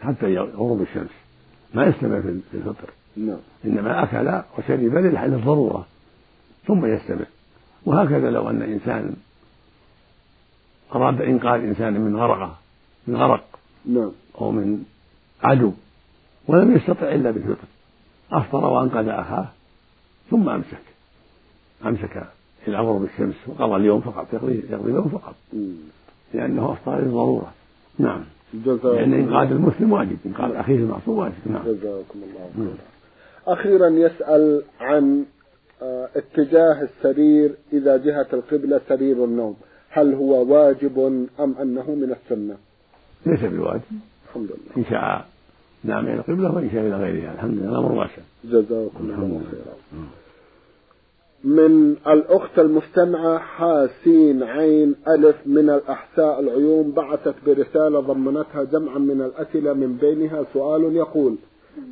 حتى 0.00 0.34
يغرب 0.34 0.82
الشمس. 0.82 1.10
ما 1.74 1.86
يستمر 1.86 2.20
في 2.22 2.54
الفطر. 2.54 2.90
نعم. 3.16 3.38
إنما 3.64 4.02
أكل 4.02 4.42
وشرب 4.58 4.80
للضرورة. 4.80 5.86
ثم 6.66 6.86
يستمر 6.86 7.26
وهكذا 7.84 8.30
لو 8.30 8.50
أن 8.50 8.62
إنسان 8.62 9.16
أراد 10.94 11.20
إنقاذ 11.20 11.60
إنسان 11.60 12.00
من 12.00 12.16
غرقة 12.16 12.58
من 13.06 13.16
غرق 13.16 13.58
نعم. 13.86 14.10
أو 14.40 14.50
من 14.50 14.84
عدو 15.42 15.72
ولم 16.46 16.76
يستطع 16.76 17.12
إلا 17.12 17.30
بالفطر. 17.30 17.68
أفطر 18.32 18.64
وأنقذ 18.64 19.08
أخاه 19.08 19.48
ثم 20.30 20.48
أمسك. 20.48 20.82
أمسك 21.86 22.22
إلى 22.68 22.76
غروب 22.76 23.04
الشمس 23.04 23.34
وقضى 23.46 23.76
اليوم 23.76 24.00
فقط 24.00 24.34
يقضي 24.34 24.62
يقضي 24.70 24.90
اليوم 24.90 25.08
فقط. 25.08 25.34
لأنه 26.34 26.72
أفطر 26.72 26.98
للضرورة. 26.98 27.52
نعم. 27.98 28.24
لأن 28.84 29.14
إنقاذ 29.14 29.50
المسلم 29.50 29.92
واجب 29.92 30.16
إنقاذ 30.26 30.54
أخيه 30.54 30.76
المعصوم 30.76 31.18
واجب. 31.18 31.34
نعم. 31.46 31.62
جزاكم 31.62 32.18
الله 32.22 32.50
نعم. 32.56 32.66
خيرا. 32.66 33.58
أخيرا 33.58 33.88
يسأل 33.88 34.62
عن 34.80 35.24
آه، 35.82 36.08
اتجاه 36.16 36.82
السرير 36.82 37.54
إذا 37.72 37.96
جهة 37.96 38.26
القبلة 38.32 38.80
سرير 38.88 39.24
النوم. 39.24 39.56
هل 39.90 40.14
هو 40.14 40.54
واجب 40.54 41.26
أم 41.40 41.54
أنه 41.60 41.90
من 41.90 42.16
السنة؟ 42.22 42.56
ليس 43.26 43.40
بواجب. 43.40 43.82
الحمد 44.28 44.50
لله. 44.50 44.76
إن 44.76 44.84
شاء 44.84 45.26
نعم 45.84 46.06
إلى 46.06 46.14
القبلة 46.14 46.54
وإن 46.54 46.70
شاء 46.70 46.80
إلى 46.80 46.96
غيرها. 46.96 47.34
الحمد 47.34 47.58
لله 47.58 47.70
الأمر 47.70 47.92
واسع. 47.92 48.22
جزاكم 48.44 49.00
الله 49.00 49.26
لله. 49.26 49.40
خيرا 49.50 50.08
من 51.44 51.96
الأخت 52.06 52.58
المستمعة 52.58 53.38
حاسين 53.38 54.42
عين 54.42 54.94
ألف 55.08 55.36
من 55.46 55.70
الأحساء 55.70 56.40
العيون 56.40 56.90
بعثت 56.90 57.34
برسالة 57.46 58.00
ضمنتها 58.00 58.64
جمعا 58.64 58.98
من 58.98 59.22
الأسئلة 59.22 59.72
من 59.72 59.96
بينها 59.96 60.44
سؤال 60.52 60.96
يقول 60.96 61.36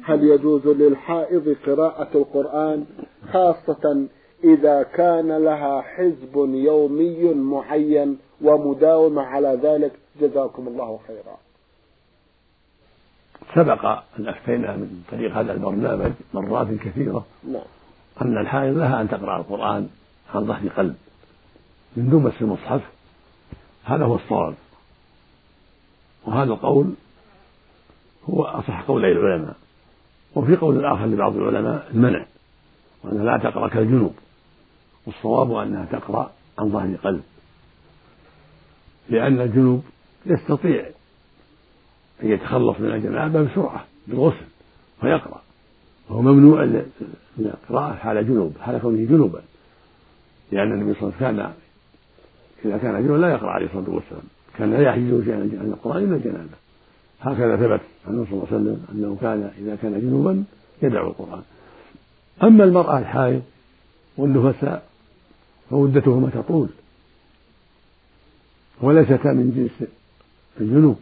هل 0.02 0.25
يجوز 0.25 0.66
للحائض 0.66 1.57
قراءة 1.66 2.09
القرآن؟ 2.14 2.85
خاصة 3.33 4.07
إذا 4.45 4.83
كان 4.83 5.33
لها 5.33 5.81
حزب 5.81 6.37
يومي 6.55 7.35
معين 7.35 8.19
ومداومة 8.43 9.23
على 9.23 9.59
ذلك. 9.62 9.93
جزاكم 10.21 10.69
الله 10.69 10.99
خيرا. 11.07 11.46
سبق 13.55 13.85
أن 14.19 14.29
أفتينا 14.29 14.76
من 14.76 15.05
طريق 15.11 15.37
هذا 15.37 15.53
البرنامج 15.53 16.12
مرات 16.35 16.67
كثيرة 16.75 17.26
نعم. 17.53 17.62
أن 18.23 18.38
الحائض 18.38 18.79
لها 18.79 19.00
أن 19.00 19.09
تقرأ 19.09 19.37
القرآن 19.37 19.88
عن 20.35 20.47
ظهر 20.47 20.69
قلب 20.69 20.97
من 21.97 22.11
دون 22.11 22.23
مس 22.23 22.33
المصحف. 22.41 22.83
هذا 23.85 24.05
هو 24.05 24.15
الصواب. 24.15 24.55
وهذا 26.25 26.53
القول 26.53 26.95
هو 28.31 28.45
أصح 28.45 28.83
قولي 28.83 29.12
العلماء. 29.12 29.57
وفي 30.35 30.57
قول 30.57 30.85
آخر 30.85 31.07
لبعض 31.07 31.37
العلماء 31.37 31.91
المنع 31.95 32.26
وأنها 33.05 33.25
لا 33.25 33.50
تقرأ 33.50 33.69
كالجنوب. 33.69 34.15
والصواب 35.07 35.53
أنها 35.53 35.85
تقرأ 35.85 36.31
عن 36.59 36.71
ظهر 36.71 36.95
قلب. 37.05 37.23
لأن 39.09 39.41
الجنوب 39.41 39.85
يستطيع 40.26 40.85
أن 42.23 42.30
يتخلص 42.30 42.80
من 42.80 42.92
الجنابة 42.92 43.42
بسرعة 43.42 43.85
بالغسل 44.06 44.44
فيقرأ 45.00 45.42
وهو 46.08 46.23
ممنوع 46.23 46.64
من 46.64 47.46
القراءة 47.46 47.94
حال 47.94 48.26
جنوب 48.26 48.52
حال 48.61 48.78
كونه 48.78 49.04
جنوبا. 49.04 49.42
لأن 50.52 50.73
النبي 50.73 50.94
صلى 50.94 51.02
الله 51.02 51.14
عليه 51.20 51.26
وسلم 51.26 51.37
كان 51.37 51.52
إذا 52.64 52.78
كان 52.78 53.02
جنوبا 53.02 53.18
لا 53.18 53.28
يقرأ 53.28 53.50
عليه 53.50 53.66
الصلاة 53.66 53.90
والسلام. 53.90 54.23
كان 54.58 54.70
لا 54.73 54.80
يحجزه 54.80 55.25
شيئا 55.25 55.37
عن 55.37 55.73
القرآن 55.73 56.04
إلا 56.04 56.16
الجنابة. 56.16 56.56
هكذا 57.20 57.56
ثبت 57.56 57.80
عنه 58.06 58.25
صلى 58.25 58.32
الله 58.32 58.46
عليه 58.52 58.56
وسلم 58.56 58.87
أنه 58.92 59.16
كان 59.20 59.50
إذا 59.58 59.76
كان 59.82 60.00
جنوبا 60.00 60.44
يدعو 60.82 61.06
القرآن. 61.06 61.42
أما 62.42 62.64
المرأة 62.64 62.99
الحائض 62.99 63.42
والنفساء 64.16 64.87
فمدتهما 65.70 66.30
تطول 66.30 66.68
وليستا 68.80 69.32
من 69.32 69.52
جنس 69.56 69.88
الجنوب. 70.61 70.99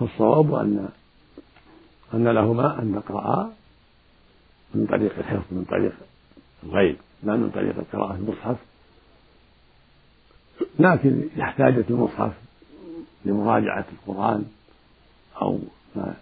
فالصواب 0.00 0.54
أن 0.54 0.88
أن 2.14 2.28
لهما 2.28 2.82
أن 2.82 3.02
تقرأا 3.02 3.52
من 4.74 4.86
طريق 4.86 5.18
الحفظ 5.18 5.44
من 5.50 5.64
طريق 5.64 5.92
الغيب 6.64 6.96
لا 7.22 7.36
من 7.36 7.50
طريق 7.50 7.74
قراءة 7.92 8.14
المصحف. 8.14 8.56
لكن 10.78 11.28
إذا 11.36 11.42
احتاجت 11.42 11.90
المصحف 11.90 12.32
لمراجعة 13.24 13.84
القرآن 13.92 14.44
أو 15.42 15.58
ما 15.96 16.14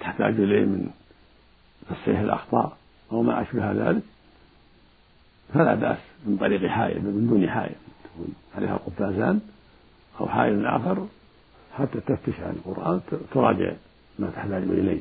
تحتاج 0.00 0.34
إليه 0.34 0.64
من 0.64 0.90
تصحيح 1.90 2.18
الأخطاء 2.20 2.76
أو 3.12 3.22
ما 3.22 3.42
أشبه 3.42 3.72
ذلك 3.72 4.02
فلا 5.54 5.74
بأس 5.74 5.98
من 6.26 6.36
طريق 6.36 6.66
حائل 6.66 7.02
من 7.02 7.26
دون 7.30 7.50
حائل 7.50 7.74
تكون 8.04 8.34
عليها 8.56 8.76
قفازان 8.76 9.40
أو 10.20 10.28
حائل 10.28 10.66
آخر 10.66 11.06
حتى 11.72 12.00
تفتش 12.00 12.40
عن 12.40 12.50
القرآن 12.50 13.00
تراجع 13.34 13.72
ما 14.18 14.30
تحتاج 14.30 14.62
إليه 14.62 15.00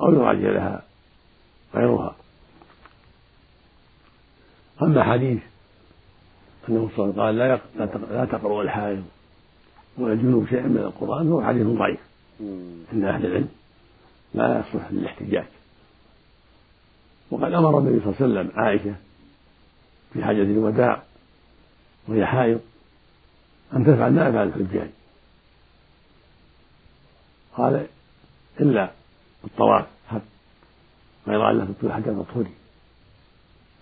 أو 0.00 0.14
يراجع 0.14 0.48
لها 0.48 0.82
غيرها. 1.74 2.16
أما 4.82 5.04
حديث 5.04 5.42
أنه 6.68 6.90
صلى 6.96 7.10
الله 7.10 7.24
عليه 7.24 7.54
وسلم 7.54 7.60
قال 7.78 8.10
لا 8.12 8.24
تقرأ 8.24 8.62
الحائض 8.62 9.04
ولا 9.98 10.12
الجنوب 10.12 10.46
شيئا 10.46 10.66
من 10.66 10.76
القرآن 10.76 11.32
هو 11.32 11.42
حديث 11.42 11.66
ضعيف 11.66 12.00
عند 12.92 13.04
أهل 13.04 13.26
العلم 13.26 13.48
لا 14.34 14.60
يصلح 14.60 14.92
للاحتجاج. 14.92 15.46
وقد 17.30 17.52
أمر 17.52 17.78
النبي 17.78 18.00
صلى 18.00 18.14
الله 18.26 18.40
عليه 18.40 18.50
وسلم 18.50 18.60
عائشة 18.60 18.94
في 20.12 20.24
حاجة 20.24 20.42
الوداع 20.42 21.02
وهي 22.08 22.26
حائض 22.26 22.60
أن 23.76 23.84
تفعل 23.84 24.12
ما 24.12 24.28
يفعل 24.28 24.48
الحجاج. 24.48 24.90
قال 27.60 27.86
إلا 28.60 28.90
الطواف 29.44 29.86
حتى 30.08 30.24
غير 31.26 31.50
أن 31.50 31.74
تطول 31.78 31.92
حتى 31.92 32.14
تطهري. 32.14 32.50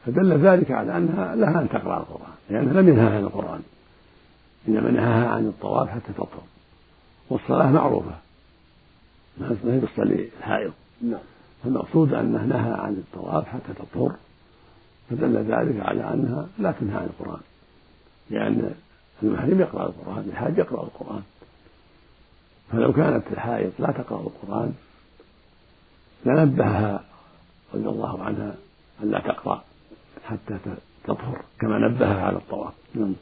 فدل 0.07 0.33
ذلك 0.33 0.71
على 0.71 0.97
أنها 0.97 1.35
لها 1.35 1.61
أن 1.61 1.69
تقرأ 1.69 1.99
القرآن 1.99 2.35
لأنها 2.51 2.73
لم 2.73 2.89
ينهها 2.89 3.17
عن 3.17 3.23
القرآن. 3.23 3.63
إنما 4.69 4.91
نهاها 4.91 5.29
عن 5.29 5.47
الطواف 5.47 5.89
حتى 5.89 6.13
تطهر. 6.13 6.43
والصلاة 7.31 7.73
معروفة. 7.73 8.15
ما 9.39 9.57
هي 9.65 9.81
تصلي 9.81 10.29
الحائض 10.39 10.73
نعم. 11.03 11.21
فالمقصود 11.65 12.15
أنه 12.15 12.45
نهى 12.45 12.73
عن 12.73 12.93
الطواف 12.93 13.49
حتى 13.49 13.75
تطهر. 13.75 14.17
فدل 15.11 15.37
ذلك 15.37 15.87
على 15.87 16.13
أنها 16.13 16.47
لا 16.59 16.73
تنهى 16.73 16.97
عن 16.97 17.05
القرآن. 17.05 17.41
لأن 18.31 18.75
المحرم 19.23 19.61
يقرأ 19.61 19.87
القرآن 19.87 20.29
الحاج 20.29 20.59
يقرأ 20.59 20.83
القرآن. 20.83 21.23
فلو 22.73 22.93
كانت 22.93 23.23
الحائض 23.33 23.73
لا 23.79 23.93
تقرأ 23.93 24.21
القرآن 24.21 24.75
لنبهها 26.27 27.05
رضي 27.75 27.89
الله 27.89 28.23
عنها 28.23 28.55
أن 29.03 29.11
لا 29.11 29.19
تقرأ 29.19 29.65
حتى 30.25 30.59
تطهر 31.05 31.43
كما 31.61 31.79
نبهها 31.79 32.27
على 32.27 32.37
الطواف. 32.37 32.73
نعم. 32.95 33.15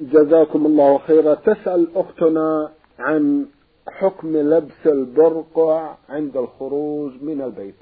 جزاكم 0.00 0.66
الله 0.66 0.98
خيرا. 0.98 1.34
تسأل 1.34 1.88
أختنا 1.94 2.70
عن 2.98 3.46
حكم 3.88 4.36
لبس 4.36 4.86
البرقع 4.86 5.94
عند 6.08 6.36
الخروج 6.36 7.12
من 7.22 7.42
البيت. 7.42 7.74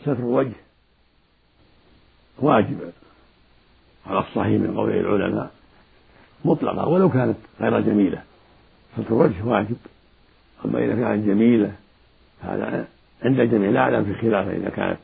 ستر 0.00 0.12
الوجه 0.12 0.56
واجب 2.38 2.92
على 4.06 4.18
الصحيح 4.18 4.60
من 4.60 4.76
قول 4.76 4.90
العلماء 4.90 5.50
مطلقة 6.44 6.88
ولو 6.88 7.10
كانت 7.10 7.36
غير 7.60 7.80
جميلة. 7.80 8.22
ستر 8.92 9.06
الوجه 9.08 9.44
واجب. 9.44 9.76
أما 10.64 10.84
إذا 10.84 10.94
كانت 10.94 11.26
جميلة 11.26 11.72
هذا 12.40 12.88
عند 13.22 13.40
الجميع 13.40 13.70
لا 13.70 13.80
أعلم 13.80 14.04
في 14.04 14.14
خلاف 14.14 14.48
إذا 14.48 14.70
كانت 14.70 14.98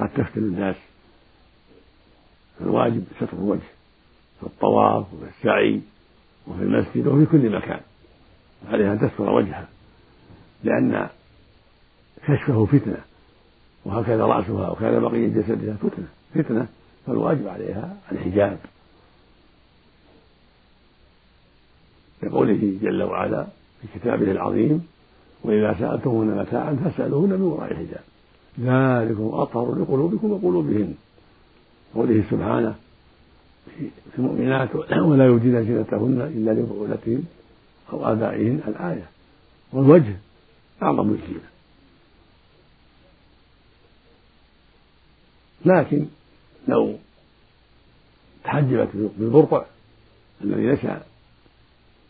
قد 0.00 0.08
تفتن 0.08 0.42
الناس. 0.42 0.76
الواجب 2.60 3.04
ستر 3.16 3.32
الوجه 3.32 3.68
في 4.40 4.46
الطواف 4.46 5.06
وفي 5.14 5.30
السعي 5.38 5.80
وفي 6.46 6.62
المسجد 6.62 7.06
وفي 7.06 7.26
كل 7.26 7.50
مكان. 7.50 7.80
عليها 8.68 8.92
أن 8.92 9.00
تستر 9.00 9.30
وجهها 9.30 9.68
لأن 10.64 11.08
كشفه 12.26 12.64
فتنة 12.66 13.00
وهكذا 13.84 14.24
رأسها 14.24 14.70
وكذا 14.70 14.98
بقية 14.98 15.28
جسدها 15.28 15.74
فتنة. 15.74 16.08
فتنة 16.34 16.68
فالواجب 17.06 17.48
عليها 17.48 17.96
الحجاب. 18.12 18.58
لقوله 22.26 22.78
جل 22.82 23.02
وعلا 23.02 23.46
في 23.82 23.98
كتابه 23.98 24.30
العظيم 24.30 24.86
وإذا 25.44 25.76
سألتموهن 25.78 26.26
متاعا 26.26 26.74
فاسألوهن 26.84 27.30
من 27.30 27.42
وراء 27.42 27.74
حجاب 27.74 28.04
ذلكم 28.60 29.30
أطهر 29.32 29.74
لقلوبكم 29.74 30.30
وقلوبهن. 30.30 30.94
قوله 31.94 32.24
سبحانه 32.30 32.74
في 34.12 34.18
المؤمنات 34.18 34.68
ولا 34.92 35.26
يبدين 35.26 35.64
زينتهن 35.64 36.20
إلا 36.20 36.50
لبعولتهن 36.50 37.24
أو 37.92 38.12
آبائهن. 38.12 38.60
الآية 38.68 39.06
والوجه 39.72 40.16
أعظم 40.82 41.10
الزينة 41.10 41.48
لكن 45.64 46.06
لو 46.68 46.94
تحجبت 48.44 48.88
بالبرقع 49.18 49.64
الذي 50.44 50.66
ليس 50.66 50.86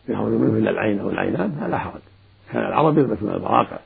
يخرج 0.09 0.31
منه 0.31 0.57
إلا 0.57 0.69
العين 0.69 0.99
أو 0.99 1.09
العينان 1.09 1.57
فلا 1.61 1.77
حرج. 1.77 2.01
كان 2.51 2.67
العرب 2.67 2.97
يلبسون 2.97 3.33
البراقع 3.33 3.79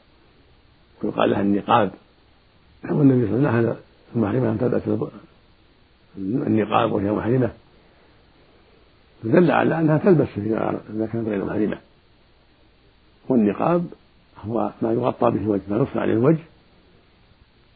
ويقال 1.04 1.30
لها 1.30 1.42
النقاب. 1.42 1.92
والنبي 2.90 3.28
صلى 3.28 3.36
الله 3.36 3.50
عليه 3.50 3.68
وسلم 3.68 3.80
المحرمة 4.16 4.52
أن 4.52 4.58
تلبس 4.60 4.82
النقاب 6.18 6.92
وهي 6.92 7.12
محرمة. 7.12 7.52
فدل 9.24 9.52
على 9.52 9.80
أنها 9.80 9.98
تلبس 9.98 10.28
إذا 10.38 10.82
كانت 11.14 11.28
غير 11.28 11.46
محرمة. 11.46 11.78
والنقاب 13.30 13.86
هو 14.46 14.72
ما 14.82 14.94
يغطى 14.94 15.32
به 15.32 15.42
الوجه 15.42 15.62
ما 15.70 15.78
يصنع 15.78 16.02
عليه 16.02 16.14
الوجه 16.14 16.44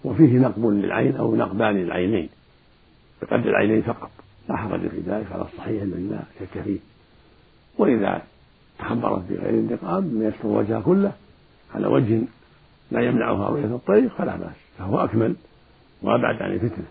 وفيه 0.03 0.37
نقب 0.37 0.65
للعين 0.65 1.15
أو 1.15 1.35
نقبان 1.35 1.75
للعينين. 1.75 2.29
بقدر 3.21 3.49
العينين 3.49 3.81
فقط. 3.81 4.11
لا 4.49 4.55
حرج 4.55 4.87
في 4.87 4.99
ذلك 5.07 5.31
على 5.31 5.41
الصحيح 5.41 5.81
الذي 5.81 6.07
لا 6.07 6.19
شك 6.39 6.61
فيه 6.61 6.79
وإذا 7.77 8.21
تخبرت 8.79 9.21
بغير 9.29 9.49
النقاب 9.49 10.03
من 10.03 10.27
يستر 10.27 10.47
وجهها 10.47 10.81
كله 10.81 11.11
على 11.75 11.87
وجه 11.87 12.21
لا 12.91 13.01
يمنعها 13.01 13.49
رؤية 13.49 13.65
الطريق 13.65 14.11
فلا 14.17 14.35
بأس. 14.35 14.55
فهو 14.77 15.03
أكمل. 15.03 15.35
وأبعد 16.01 16.41
عن 16.41 16.51
الفتنة. 16.51 16.85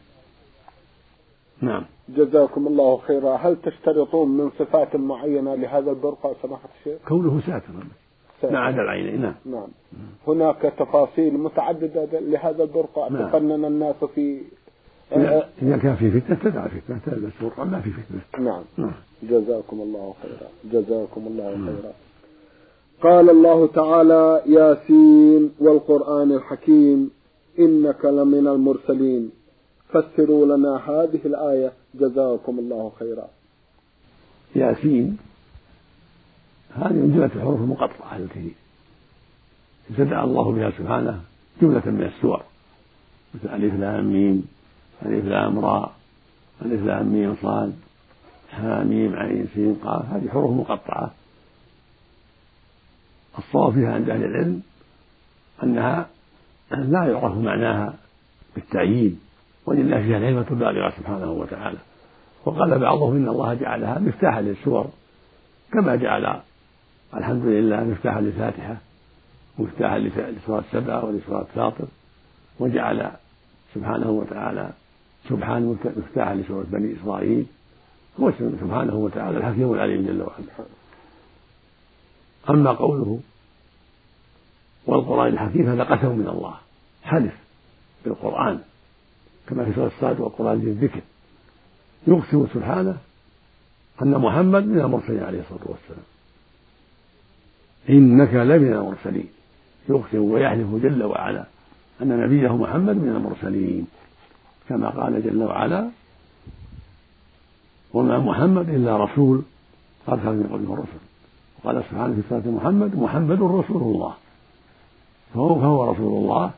نعم. 1.61 1.85
جزاكم 2.09 2.67
الله 2.67 2.97
خيرا. 2.97 3.37
هل 3.37 3.57
تشترطون 3.63 4.29
من 4.29 4.51
صفات 4.59 4.97
معينة 4.97 5.55
لهذا 5.55 5.91
البرقع 5.91 6.33
سماحة 6.43 6.69
الشيخ؟ 6.81 7.09
كونه 7.09 7.41
ساترا 7.41 7.85
ما 8.51 8.59
عدا 8.59 8.83
العينين 8.83 9.21
نعم. 9.21 9.35
نعم. 9.45 9.69
هناك 10.29 10.73
تفاصيل 10.79 11.39
متعددة 11.39 12.21
لهذا 12.21 12.63
البرقع 12.63 13.09
نعم. 13.09 13.29
تفنن 13.29 13.65
الناس 13.65 14.05
في 14.15 14.41
إذا 15.63 15.77
كان 15.77 15.97
في 15.97 16.21
فتنة 16.21 16.37
تدع 16.37 16.69
فتنة 16.69 17.01
تلبس 17.07 17.33
برقع 17.43 17.65
ما 17.65 17.81
في 17.81 17.91
فتنة. 17.91 18.45
نعم. 18.45 18.63
نعم. 18.77 18.93
جزاكم 19.23 19.81
الله 19.81 20.15
خيرا. 20.23 20.51
جزاكم 20.73 21.27
الله 21.27 21.57
نعم. 21.57 21.67
خيرا. 21.67 21.93
قال 23.03 23.31
الله 23.31 23.67
تعالى 23.67 24.43
ياسين 24.47 25.51
والقرآن 25.61 26.33
الحكيم 26.33 27.11
إنك 27.59 28.05
لمن 28.05 28.47
المرسلين. 28.47 29.31
فسروا 29.89 30.57
لنا 30.57 30.77
هذه 30.77 31.21
الآية. 31.25 31.73
جزاكم 31.95 32.59
الله 32.59 32.93
خيرا. 32.99 33.29
ياسين 34.57 35.17
هذه 36.75 36.93
من 36.93 37.13
جملة 37.15 37.31
الحروف 37.35 37.61
المقطعة 37.61 38.17
التي 38.17 38.53
ابتدأ 39.91 40.25
الله 40.25 40.53
بها 40.53 40.71
سبحانه 40.71 41.21
جملة 41.63 41.83
من 41.87 42.03
السور. 42.03 42.43
مثل 43.35 43.55
ألف 43.55 43.75
لام 43.75 44.13
ميم. 44.13 44.54
ألف 45.03 45.25
لام 45.25 45.59
راء 45.59 45.93
ألف 46.63 46.83
لام 46.83 47.07
ميم 47.07 47.37
صاد 47.43 47.75
حاميم 48.51 49.17
عين 49.17 49.49
سين 49.55 49.75
قاف 49.75 50.05
هذه 50.13 50.29
حروف 50.29 50.51
مقطعة. 50.51 51.11
الصواب 53.39 53.73
فيها 53.73 53.95
عند 53.95 54.11
أهل 54.11 54.25
العلم 54.25 54.63
أنها 55.63 56.07
لا 56.71 57.05
يعرف 57.05 57.37
معناها 57.37 57.95
بالتعيين 58.55 59.21
ولله 59.67 60.03
فيها 60.03 60.19
العلمة 60.19 60.47
البالغة 60.51 60.91
سبحانه 60.91 61.31
وتعالى. 61.31 61.79
وقال 62.45 62.79
بعضهم 62.79 63.17
إن 63.17 63.29
الله 63.29 63.55
جعلها 63.55 63.99
مفتاحا 63.99 64.43
للسور 64.43 64.91
كما 65.73 65.97
جعل 65.97 66.41
الحمد 67.15 67.45
لله 67.45 67.85
مفتاحا 67.85 68.21
للفاتحة 68.21 68.77
ومفتاحا 69.59 69.99
لسورة 69.99 70.65
سبعة 70.73 71.05
ولسورة 71.05 71.47
فاطر 71.55 71.85
وجعل 72.61 73.11
سبحانه 73.75 74.11
وتعالى 74.11 74.71
سبحان 75.29 75.77
مفتاحا 75.97 76.35
لسورة 76.35 76.67
بني 76.69 76.97
إسرائيل 77.03 77.47
هو 78.21 78.33
سبحانه 78.61 78.95
وتعالى 78.95 79.39
الحكيم 79.39 79.75
العليم 79.75 80.07
جل 80.07 80.23
وعلا. 80.23 80.67
أما 82.51 82.73
قوله 82.73 83.21
والقرآن 84.87 85.33
الحكيم 85.33 85.69
هذا 85.69 85.83
قسم 85.83 86.19
من 86.19 86.29
الله 86.29 86.55
حلف 87.03 87.35
بالقرآن 88.05 88.61
كما 89.49 89.65
في 89.65 89.73
سورة 89.75 89.87
الصاد 89.87 90.21
والقرآن 90.21 90.59
ذي 90.59 90.71
الذكر 90.71 91.01
يقسم 92.07 92.47
سبحانه 92.55 92.97
أن 94.03 94.11
محمد 94.11 94.67
من 94.67 94.81
المرسلين 94.81 95.23
عليه 95.23 95.41
الصلاة 95.41 95.61
والسلام. 95.65 96.05
إنك 97.89 98.35
لمن 98.35 98.73
المرسلين. 98.73 99.29
يقسم 99.89 100.19
ويحلف 100.19 100.75
جل 100.83 101.03
وعلا 101.03 101.45
أن 102.03 102.09
نبيه 102.09 102.57
محمد 102.57 102.97
من 102.97 103.09
المرسلين. 103.09 103.87
كما 104.69 104.89
قال 104.89 105.23
جل 105.23 105.43
وعلا 105.43 105.91
وما 107.95 108.19
محمد 108.19 108.69
إلا 108.69 109.05
رسول. 109.05 109.43
قد 110.07 110.19
خلق 110.21 110.29
من 110.29 110.49
قبله 110.53 110.75
الرسل. 110.75 111.05
وقال 111.65 111.85
سبحانه 111.91 112.15
في 112.15 112.23
سورة 112.29 112.55
محمد 112.55 112.97
محمد 112.97 113.43
رسول 113.43 113.83
الله 113.83 114.15
فهو, 115.35 115.61
فهو 115.61 115.93
رسول 115.93 116.23
الله 116.23 116.51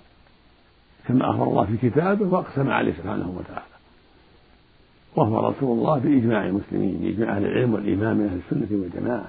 كما 1.08 1.30
أخبر 1.30 1.44
الله 1.44 1.64
في 1.64 1.90
كتابه 1.90 2.34
وأقسم 2.34 2.70
عليه 2.70 2.92
سبحانه 2.92 3.34
وتعالى. 3.38 3.76
وهو 5.16 5.48
رسول 5.48 5.78
الله 5.78 5.98
بإجماع 5.98 6.46
المسلمين 6.46 6.98
بإجماع 6.98 7.36
أهل 7.36 7.46
العلم 7.46 7.74
والإيمان 7.74 8.16
من 8.16 8.26
أهل 8.26 8.40
السنة 8.46 8.82
والجماعة. 8.82 9.28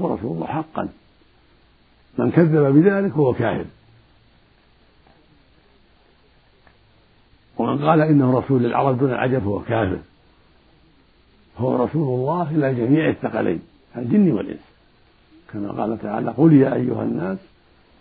هو 0.00 0.14
رسول 0.14 0.32
الله 0.32 0.46
حقا. 0.46 0.88
من 2.18 2.30
كذب 2.30 2.74
بذلك 2.74 3.12
هو 3.12 3.32
كافر 3.32 3.64
ومن 7.60 7.84
قال 7.88 8.00
إنه 8.00 8.38
رسول 8.38 8.62
للعرب 8.62 8.98
دون 8.98 9.10
العجب 9.10 9.38
فهو 9.38 9.60
كافر. 9.60 9.98
هو 11.58 11.84
رسول 11.84 12.20
الله 12.20 12.50
إلى 12.50 12.74
جميع 12.74 13.08
الثقلين 13.08 13.60
الجن 13.96 14.32
والإنس. 14.32 14.64
كما 15.52 15.72
قال 15.72 15.98
تعالى 16.02 16.30
قل 16.30 16.52
يا 16.52 16.74
أيها 16.74 17.02
الناس 17.02 17.38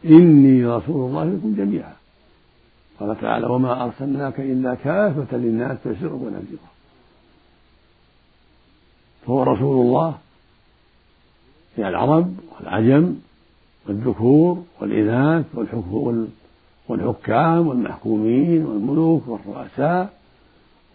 إني 0.06 0.66
رسول 0.66 1.10
الله 1.10 1.24
لكم 1.24 1.56
جميعا. 1.58 1.94
قال 3.00 3.22
تعالى 3.22 3.48
وما 3.48 3.84
أرسلناك 3.84 4.40
إلا 4.40 4.76
كافة 4.76 5.38
للناس 5.38 5.78
بشيرا 5.86 6.14
ونذيرا 6.14 6.70
فهو 9.26 9.44
رسول 9.44 9.86
الله 9.86 10.18
في 11.76 11.88
العرب 11.88 12.36
والعجم 12.56 13.16
والذكور 13.88 14.64
والإناث 14.82 15.46
والحكام 16.90 17.68
والمحكومين 17.68 18.66
والملوك 18.66 19.28
والرؤساء 19.28 20.14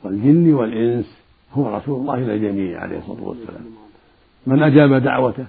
والجن 0.03 0.55
والإنس 0.55 1.19
هو 1.53 1.77
رسول 1.77 2.01
الله 2.01 2.15
إلى 2.15 2.35
الجميع 2.35 2.81
عليه 2.81 2.99
الصلاة 2.99 3.23
والسلام. 3.23 3.65
من 4.47 4.63
أجاب 4.63 4.95
دعوته 4.95 5.47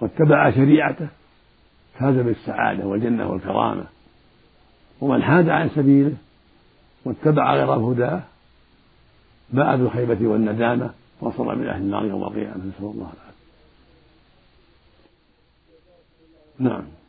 واتبع 0.00 0.50
شريعته 0.50 1.08
فاز 1.98 2.14
بالسعادة 2.14 2.86
والجنة 2.86 3.30
والكرامة. 3.30 3.84
ومن 5.00 5.22
حاد 5.22 5.48
عن 5.48 5.68
سبيله 5.68 6.16
واتبع 7.04 7.54
غير 7.54 7.72
هداه 7.72 8.22
باء 9.50 9.76
بالخيبة 9.76 10.28
والندامة 10.28 10.90
وصل 11.20 11.58
من 11.58 11.68
أهل 11.68 11.82
النار 11.82 12.06
يوم 12.06 12.22
القيامة. 12.22 12.56
نسأل 12.56 12.84
الله 12.84 13.10
العافية. 13.12 13.30
نعم. 16.58 16.99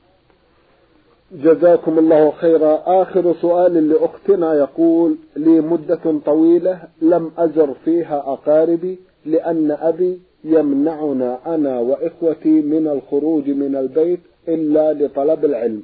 جزاكم 1.34 2.00
الله 2.00 2.32
خيرا. 2.32 2.84
آخر 2.86 3.34
سؤال 3.42 3.90
لأختنا 3.90 4.54
يقول 4.54 5.16
لي 5.36 5.62
مدة 5.62 6.20
طويلة 6.26 6.82
لم 7.02 7.32
أزر 7.38 7.74
فيها 7.86 8.18
أقاربي 8.34 9.00
لأن 9.26 9.72
أبي 9.72 10.20
يمنعنا 10.44 11.56
أنا 11.56 11.80
وإخوتي 11.80 12.62
من 12.62 12.88
الخروج 12.88 13.50
من 13.50 13.76
البيت 13.76 14.20
إلا 14.48 14.94
لطلب 14.94 15.46
العلم. 15.46 15.84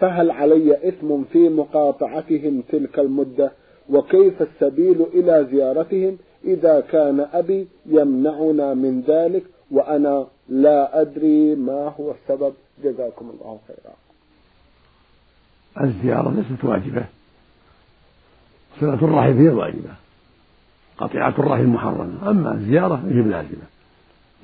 فهل 0.00 0.30
علي 0.30 0.88
إثم 0.88 1.22
في 1.32 1.48
مقاطعتهم 1.48 2.62
تلك 2.72 2.98
المدة؟ 2.98 3.52
وكيف 3.90 4.42
السبيل 4.42 5.06
إلى 5.14 5.46
زيارتهم 5.50 6.18
إذا 6.44 6.80
كان 6.80 7.26
أبي 7.32 7.68
يمنعنا 7.86 8.74
من 8.74 9.00
ذلك 9.00 9.44
وأنا 9.70 10.26
لا 10.48 11.00
أدري 11.00 11.54
ما 11.54 11.92
هو 12.00 12.10
السبب؟ 12.10 12.52
جزاكم 12.84 13.30
الله 13.30 13.58
خيرا. 13.68 14.07
الزيارة 15.80 16.30
ليست 16.30 16.64
واجبة. 16.64 17.04
صلة 18.80 18.94
الرحم 18.94 19.38
هي 19.38 19.48
الواجبة 19.48 19.90
قطيعة 20.98 21.34
الرحم 21.38 21.64
محرمة. 21.64 22.30
أما 22.30 22.54
الزيارة 22.54 23.02
هي 23.06 23.22
لازمة 23.22 23.66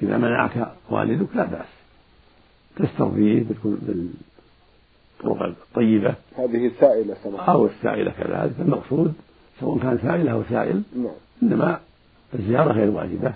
إذا 0.02 0.16
منعك 0.16 0.72
والدك 0.90 1.26
لا 1.34 1.44
بأس. 1.44 1.66
تسترضيه 2.76 3.44
بالطرق 3.62 5.42
الطيبة. 5.42 6.14
هذه 6.38 6.70
سائلة 6.80 7.16
سمحت 7.24 7.48
أو 7.48 7.66
السائلة 7.66 8.10
كذلك. 8.10 8.52
المقصود 8.60 9.14
سواء 9.60 9.78
كان 9.78 9.98
سائل 10.02 10.28
أو 10.28 10.42
سائل 10.50 10.82
نعم. 10.96 11.12
إنما 11.42 11.80
الزيارة 12.34 12.72
غير 12.72 12.90
واجبة. 12.90 13.32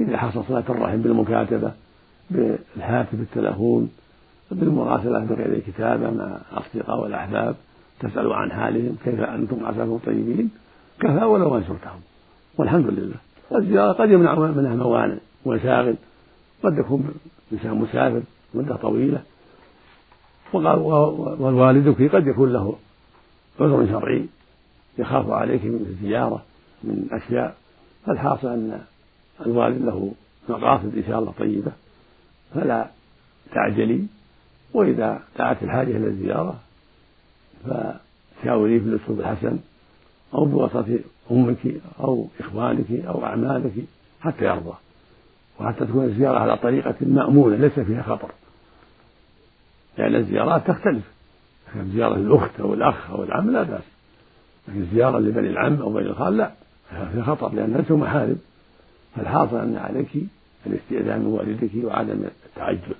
إذا 0.00 0.16
حصل 0.16 0.44
صلة 0.48 0.64
الرحم 0.68 0.96
بالمكاتبة 0.96 1.72
بالهاتف 2.30 3.14
بالتلفون 3.14 3.90
بالمراسلة 4.50 5.18
بغير 5.18 5.58
كتابة 5.58 6.10
مع 6.10 6.38
الأصدقاء 6.52 7.00
والأحباب 7.00 7.56
تسأل 8.00 8.32
عن 8.32 8.52
حالهم 8.52 8.96
كيف 9.04 9.20
أنتم 9.20 9.66
عساكم 9.66 9.98
طيبين؟ 10.06 10.50
كفى 11.00 11.24
ولو 11.24 11.56
أنشرتهم 11.56 12.00
والحمد 12.58 12.86
لله. 12.86 13.16
الزيارة 13.54 13.92
قد 13.92 14.10
يمنع 14.10 14.34
منها 14.34 14.74
موانع 14.74 15.16
وشاغل 15.44 15.94
قد 16.62 16.78
يكون 16.78 17.14
إنسان 17.52 17.74
مسافر 17.74 18.22
مدة 18.54 18.76
طويلة. 18.76 19.22
ووالدك 20.52 22.14
قد 22.14 22.26
يكون 22.26 22.52
له 22.52 22.76
عذر 23.60 23.86
شرعي 23.86 24.26
يخاف 24.98 25.30
عليك 25.30 25.64
من 25.64 25.86
الزيارة 25.88 26.42
من 26.84 27.08
أشياء. 27.12 27.56
فالحاصل 28.06 28.48
أن 28.48 28.80
الوالد 29.46 29.84
له 29.84 30.12
مقاصد 30.48 30.96
إن 30.96 31.04
شاء 31.06 31.18
الله 31.18 31.32
طيبة. 31.38 31.72
فلا 32.54 32.86
تعجلي. 33.54 34.06
وإذا 34.76 35.20
دعت 35.38 35.62
الحاجة 35.62 35.96
إلى 35.96 36.06
الزيارة 36.06 36.60
فشاوريه 37.64 38.78
بالأسلوب 38.78 39.20
الحسن 39.20 39.58
أو 40.34 40.44
بواسطة 40.44 40.98
أمك 41.30 41.58
أو 42.00 42.26
إخوانك 42.40 42.90
أو 42.90 43.24
أعمالك 43.24 43.72
حتى 44.20 44.44
يرضى. 44.44 44.74
وحتى 45.60 45.86
تكون 45.86 46.04
الزيارة 46.04 46.38
على 46.38 46.56
طريقة 46.56 46.94
مأمونة 47.00 47.56
ليس 47.56 47.80
فيها 47.80 48.02
خطر. 48.02 48.30
لأن 49.98 50.14
الزيارات 50.14 50.66
تختلف. 50.66 51.04
زيارة 51.76 52.14
الأخت 52.14 52.60
أو 52.60 52.74
الأخ 52.74 53.10
أو 53.10 53.22
العم 53.22 53.50
لا 53.50 53.62
بأس. 53.62 53.82
لكن 54.68 54.86
زيارة 54.94 55.18
لبني 55.18 55.48
العم 55.48 55.82
أو 55.82 55.92
بني 55.92 56.06
الخال 56.06 56.36
لا 56.36 56.50
فيها 57.12 57.22
خطر 57.22 57.54
لأن 57.54 57.74
ليسوا 57.74 57.96
محارم 57.96 58.38
فالحاصل 59.16 59.56
أن 59.56 59.76
عليك 59.76 60.10
الاستئذان 60.66 61.20
من 61.20 61.26
والدك 61.26 61.70
وعدم 61.84 62.24
التعجل. 62.46 62.94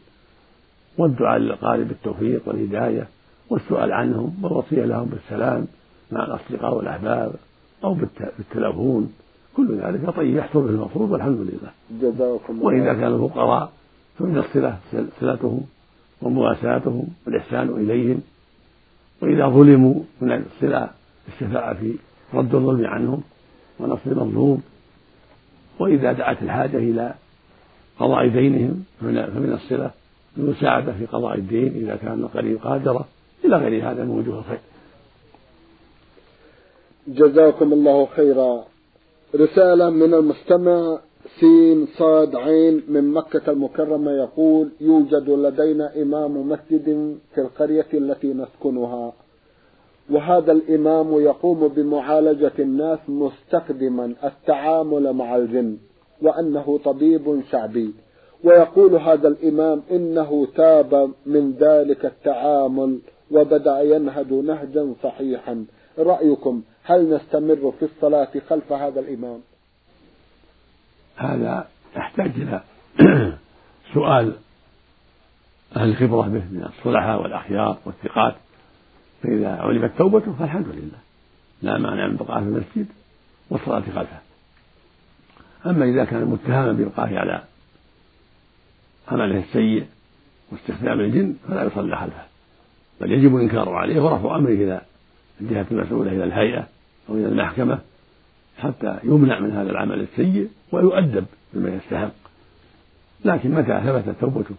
والدعاء 0.99 1.39
للأقارب 1.39 1.89
بالتوفيق 1.89 2.43
والهداية 2.47 3.09
والسؤال 3.51 3.93
عنهم 3.93 4.35
والوصية 4.43 4.85
لهم 4.85 5.05
بالسلام 5.05 5.67
مع 6.13 6.25
الأصدقاء 6.25 6.75
والأحباب 6.75 7.33
أو 7.85 7.95
بالتلفون. 8.39 9.13
كل 9.57 9.79
ذلك 9.81 10.11
طيب 10.11 10.37
يحصل 10.37 10.63
به 10.63 10.71
المفروض 10.71 11.11
والحمد 11.11 11.39
لله. 11.41 11.71
جزاكم 12.01 12.63
وإذا 12.63 12.93
كانوا 12.93 13.29
فقراء 13.29 13.73
فمن 14.19 14.39
الصلة 14.39 14.79
صلتهم 15.21 15.61
ومواساتهم 16.23 17.09
والإحسان 17.27 17.69
إليهم. 17.69 18.21
وإذا 19.23 19.49
ظلموا 19.49 19.95
من 20.21 20.33
الصلة 20.33 20.91
الشفاعة 21.29 21.75
في 21.75 21.95
رد 22.35 22.55
الظلم 22.55 22.87
عنهم 22.87 23.23
ونصر 23.81 24.11
المظلوم. 24.11 24.63
وإذا 25.79 26.13
دعت 26.13 26.43
الحاجة 26.43 26.77
إلى 26.77 27.15
قضاء 27.99 28.29
دينهم 28.29 28.85
فمن 29.01 29.53
الصلة 29.53 29.91
المساعدة 30.39 30.93
في 30.93 31.07
قضاء 31.07 31.35
الدين 31.35 31.75
إذا 31.75 31.97
كان 31.97 32.21
القريب 32.21 32.59
قادرة. 32.59 33.05
إلى 33.45 33.57
غير 33.57 33.91
هذا 33.91 34.05
من 34.05 34.11
وجوه 34.11 34.39
الخير. 34.39 34.61
جزاكم 37.09 37.73
الله 37.73 38.07
خيرا. 38.07 38.65
رسالة 39.35 39.91
من 39.91 40.15
المستمع 40.15 40.99
سين 41.41 41.87
صاد 41.87 42.37
عين 42.37 42.83
من 42.89 43.13
مكة 43.13 43.51
المكرمة 43.51 44.11
يقول 44.11 44.69
يوجد 44.81 45.31
لدينا 45.31 46.03
إمام 46.03 46.49
مسجد 46.49 47.17
في 47.35 47.41
القرية 47.41 47.87
التي 47.95 48.33
نسكنها 48.33 49.13
وهذا 50.11 50.53
الإمام 50.53 51.21
يقوم 51.21 51.69
بمعالجة 51.69 52.53
الناس 52.59 52.99
مستخدما 53.09 54.15
التعامل 54.25 55.13
مع 55.13 55.37
الجن 55.37 55.77
وأنه 56.23 56.81
طبيب 56.85 57.43
شعبي. 57.51 57.95
ويقول 58.45 58.95
هذا 58.95 59.29
الإمام 59.29 59.83
إنه 59.91 60.49
تاب 60.57 61.13
من 61.27 61.53
ذلك 61.53 62.05
التعامل 62.05 62.99
وبدأ 63.31 63.81
ينهج 63.81 64.33
نهجا 64.33 64.95
صحيحا. 65.03 65.65
رأيكم 65.99 66.63
هل 66.85 67.15
نستمر 67.15 67.73
في 67.79 67.85
الصلاة 67.85 68.29
خلف 68.49 68.73
هذا 68.73 69.01
الإمام؟ 69.01 69.41
هذا 71.17 71.69
يحتاج 71.97 72.31
إلى 72.37 72.61
سؤال 73.95 74.33
أهل 75.77 75.89
الخبرة 75.89 76.23
به 76.23 76.45
من 76.51 76.69
الصلحاء 76.79 77.23
والأخيار 77.23 77.79
والثقات. 77.85 78.35
فإذا 79.23 79.49
علمت 79.49 79.99
توبته 79.99 80.33
فالحمد 80.33 80.69
لله. 80.69 80.99
لا 81.63 81.79
مانع 81.79 82.07
من 82.07 82.17
بقائه 82.17 82.41
في 82.41 82.49
المسجد 82.49 82.87
والصلاة 83.51 83.81
خلفه. 83.81 84.19
أما 85.67 85.85
إذا 85.85 86.05
كان 86.05 86.25
متهما 86.25 86.73
بإبقائه 86.73 87.19
على 87.19 87.43
عمله 89.09 89.39
السيء 89.39 89.87
واستخدام 90.53 91.01
الجن 91.01 91.35
فلا 91.49 91.65
يصلى 91.65 91.97
خلفه 91.97 92.27
بل 93.01 93.13
يجب 93.13 93.37
الإنكار 93.37 93.69
عليه 93.69 94.03
ورفع 94.03 94.37
أمره 94.37 94.51
إلى 94.51 94.81
الجهة 95.41 95.67
المسؤولة 95.71 96.13
إلى 96.13 96.25
الهيئة 96.25 96.67
أو 97.09 97.15
إلى 97.15 97.27
المحكمة 97.29 97.79
حتى 98.59 98.99
يمنع 99.05 99.41
من 99.41 99.51
هذا 99.51 99.71
العمل 99.71 100.01
السيء 100.01 100.49
ويؤدب 100.73 101.25
بما 101.55 101.75
يستحق. 101.75 102.13
لكن 103.25 103.51
متى 103.51 103.81
ثبتت 103.85 104.21
توبته 104.21 104.55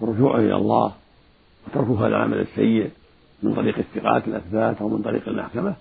ورجوعه 0.00 0.38
إلى 0.38 0.56
الله 0.56 0.92
وتركه 1.66 2.00
هذا 2.00 2.06
العمل 2.06 2.40
السيء 2.40 2.90
من 3.42 3.54
طريق 3.54 3.78
الثقات 3.78 4.28
الأثبات 4.28 4.80
أو 4.80 4.88
من 4.88 5.02
طريق 5.02 5.28
المحكمة 5.28 5.74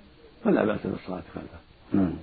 فلا 0.44 0.66
بأس 0.66 0.80
بالصلاة 0.88 1.24
خلفه 1.36 1.60
نعم. 1.94 2.14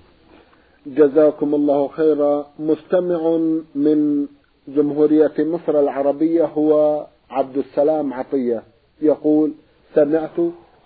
جزاكم 0.87 1.55
الله 1.55 1.89
خيرا. 1.89 2.47
مستمع 2.59 3.39
من 3.75 4.27
جمهورية 4.69 5.33
مصر 5.39 5.81
العربية 5.81 6.45
هو 6.45 7.07
عبد 7.31 7.57
السلام 7.57 8.15
عطية. 8.15 8.63
يقول 9.03 9.53
سمعت 9.95 10.39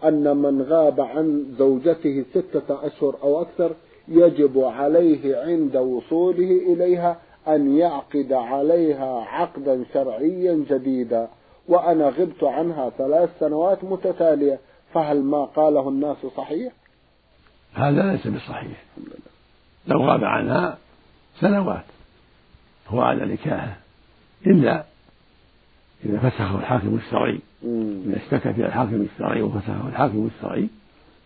أن 0.05 0.37
من 0.37 0.63
غاب 0.63 1.01
عن 1.01 1.55
زوجته 1.59 2.25
ستة 2.31 2.87
أشهر 2.87 3.17
أو 3.23 3.43
أكثر 3.43 3.73
يجب 4.09 4.59
عليه 4.59 5.37
عند 5.37 5.77
وصوله 5.77 6.51
إليها 6.73 7.17
أن 7.49 7.77
يعقد 7.77 8.33
عليها 8.33 9.21
عقدا 9.21 9.85
شرعيا 9.95 10.65
جديدا 10.71 11.29
وأنا 11.69 12.09
غبت 12.09 12.45
عنها 12.45 12.91
ثلاث 12.91 13.31
سنوات 13.41 13.85
متتالية 13.85 14.59
فهل 14.95 15.23
ما 15.23 15.45
قاله 15.45 15.89
الناس 15.89 16.17
صحيح؟ 16.37 16.73
هذا 17.75 18.03
ليس 18.03 18.27
بصحيح. 18.27 18.85
لو 19.87 19.99
غاب 19.99 20.25
عنها 20.25 20.79
سنوات. 21.41 21.85
هو 22.89 23.01
على 23.01 23.25
نكاحه. 23.25 23.77
إلا 24.47 24.85
إذا 26.05 26.19
فسخه 26.19 26.59
الحاكم 26.59 26.99
الشرعي. 27.07 27.39
إذا 28.07 28.17
اشتكى 28.17 28.53
فيها 28.53 28.67
الحاكم 28.67 29.07
الشرعي 29.13 29.43
وفسخه 29.43 29.89
الحاكم 29.89 30.31
الشرعي 30.37 30.69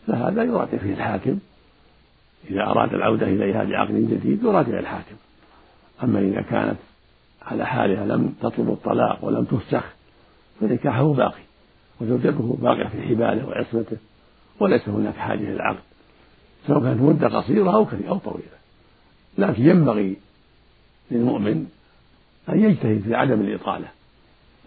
فهذا 0.06 0.42
يراجع 0.42 0.78
فيه 0.78 0.92
الحاكم. 0.94 1.38
إذا 2.50 2.62
أراد 2.62 2.94
العودة 2.94 3.26
إليها 3.26 3.64
بعقد 3.64 3.94
جديد 3.94 4.42
يراجع 4.42 4.78
الحاكم. 4.78 5.16
أما 6.02 6.20
إذا 6.20 6.42
كانت 6.42 6.78
على 7.42 7.66
حالها 7.66 8.06
لم 8.06 8.34
تطلب 8.42 8.68
الطلاق 8.68 9.24
ولم 9.24 9.44
تفسخ 9.44 9.84
فنكاحه 10.60 11.12
باقي. 11.12 11.42
وزوجته 12.00 12.58
باقية 12.60 12.88
في 12.88 13.02
حباله 13.02 13.48
وعصمته 13.48 13.96
وليس 14.60 14.88
هناك 14.88 15.16
حاجة 15.16 15.38
إلى 15.38 15.52
العقد 15.52 15.82
سواء 16.66 16.80
كانت 16.80 17.00
مدة 17.00 17.28
قصيرة 17.28 17.74
أو 17.74 17.86
أو 18.08 18.18
طويلة. 18.18 18.60
لكن 19.38 19.66
ينبغي 19.66 20.16
للمؤمن 21.10 21.66
أن 22.48 22.60
يجتهد 22.64 23.02
في 23.02 23.14
عدم 23.14 23.40
الإطالة. 23.40 23.88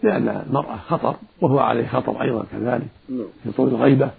لأن 0.02 0.28
المرأة 0.28 0.76
خطر 0.76 1.16
وهو 1.40 1.58
عليه 1.58 1.86
خطر 1.86 2.22
أيضا 2.22 2.44
كذلك 2.52 2.88
نعم. 3.08 3.26
في 3.44 3.52
طول 3.52 3.68
الغيبة. 3.68 4.10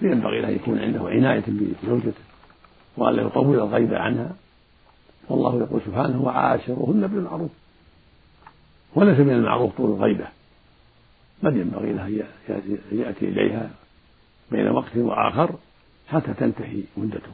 فينبغي 0.00 0.44
أن 0.44 0.54
يكون 0.54 0.78
عنده 0.78 1.08
عناية 1.08 1.44
بزوجته 1.46 2.22
وألا 2.96 3.22
يطول 3.22 3.54
الغيبة 3.54 3.98
عنها. 3.98 4.34
والله 5.28 5.58
يقول 5.58 5.80
سبحانه 5.86 6.22
وعاشرهن 6.22 7.06
بالمعروف. 7.06 7.50
وليس 8.94 9.18
من 9.18 9.30
المعروف 9.30 9.76
طول 9.76 9.90
الغيبة. 9.90 10.26
بل 11.42 11.56
ينبغي 11.56 11.92
له 11.92 12.06
أن 12.06 12.78
يأتي 12.92 13.28
إليها 13.28 13.70
بين 14.50 14.68
وقت 14.68 14.96
وآخر 14.96 15.50
حتى 16.08 16.34
تنتهي 16.34 16.82
مدته. 16.96 17.32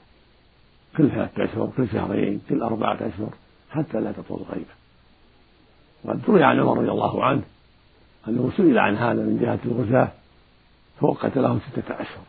كل 0.97 1.11
ثلاثة 1.11 1.45
أشهر 1.45 1.71
كل 1.77 1.89
شهرين 1.89 2.41
كل 2.49 2.63
أربعة 2.63 2.95
أشهر. 2.95 3.35
حتى 3.71 4.01
لا 4.01 4.13
تطول 4.13 4.41
الغيبة 4.41 4.71
وقد 6.05 6.21
روي 6.29 6.45
عن 6.45 6.61
عمر 6.61 6.79
رضي 6.79 6.91
الله 6.91 7.25
عنه 7.25 7.43
أنه 8.29 8.53
سئل 8.57 8.79
عن 8.79 8.97
هذا 8.97 9.23
من 9.23 9.39
جهة 9.41 9.59
الغزاة 9.65 10.09
فوقت 11.01 11.39
لهم 11.39 11.61
ستة 11.73 11.95
أشهر. 11.95 12.25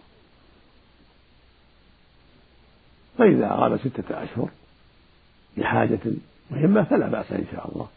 فإذا 3.17 3.51
غاب 3.51 3.77
ستة 3.77 4.23
أشهر 4.23 4.49
لحاجة 5.57 5.99
مهمة 6.51 6.83
فلا 6.83 7.07
بأس 7.07 7.31
إن 7.31 7.45
شاء 7.51 7.71
الله. 7.71 7.87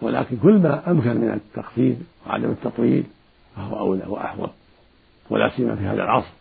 ولكن 0.00 0.36
كل 0.36 0.58
ما 0.58 0.90
أمكن 0.90 1.16
من 1.16 1.30
التخفيف 1.30 1.98
وعدم 2.26 2.50
التطويل 2.50 3.04
فهو 3.56 3.78
أولى 3.78 4.04
وأحوط. 4.06 4.50
ولا 5.30 5.50
سيما 5.56 5.76
في 5.76 5.82
هذا 5.82 6.02
العصر 6.02 6.32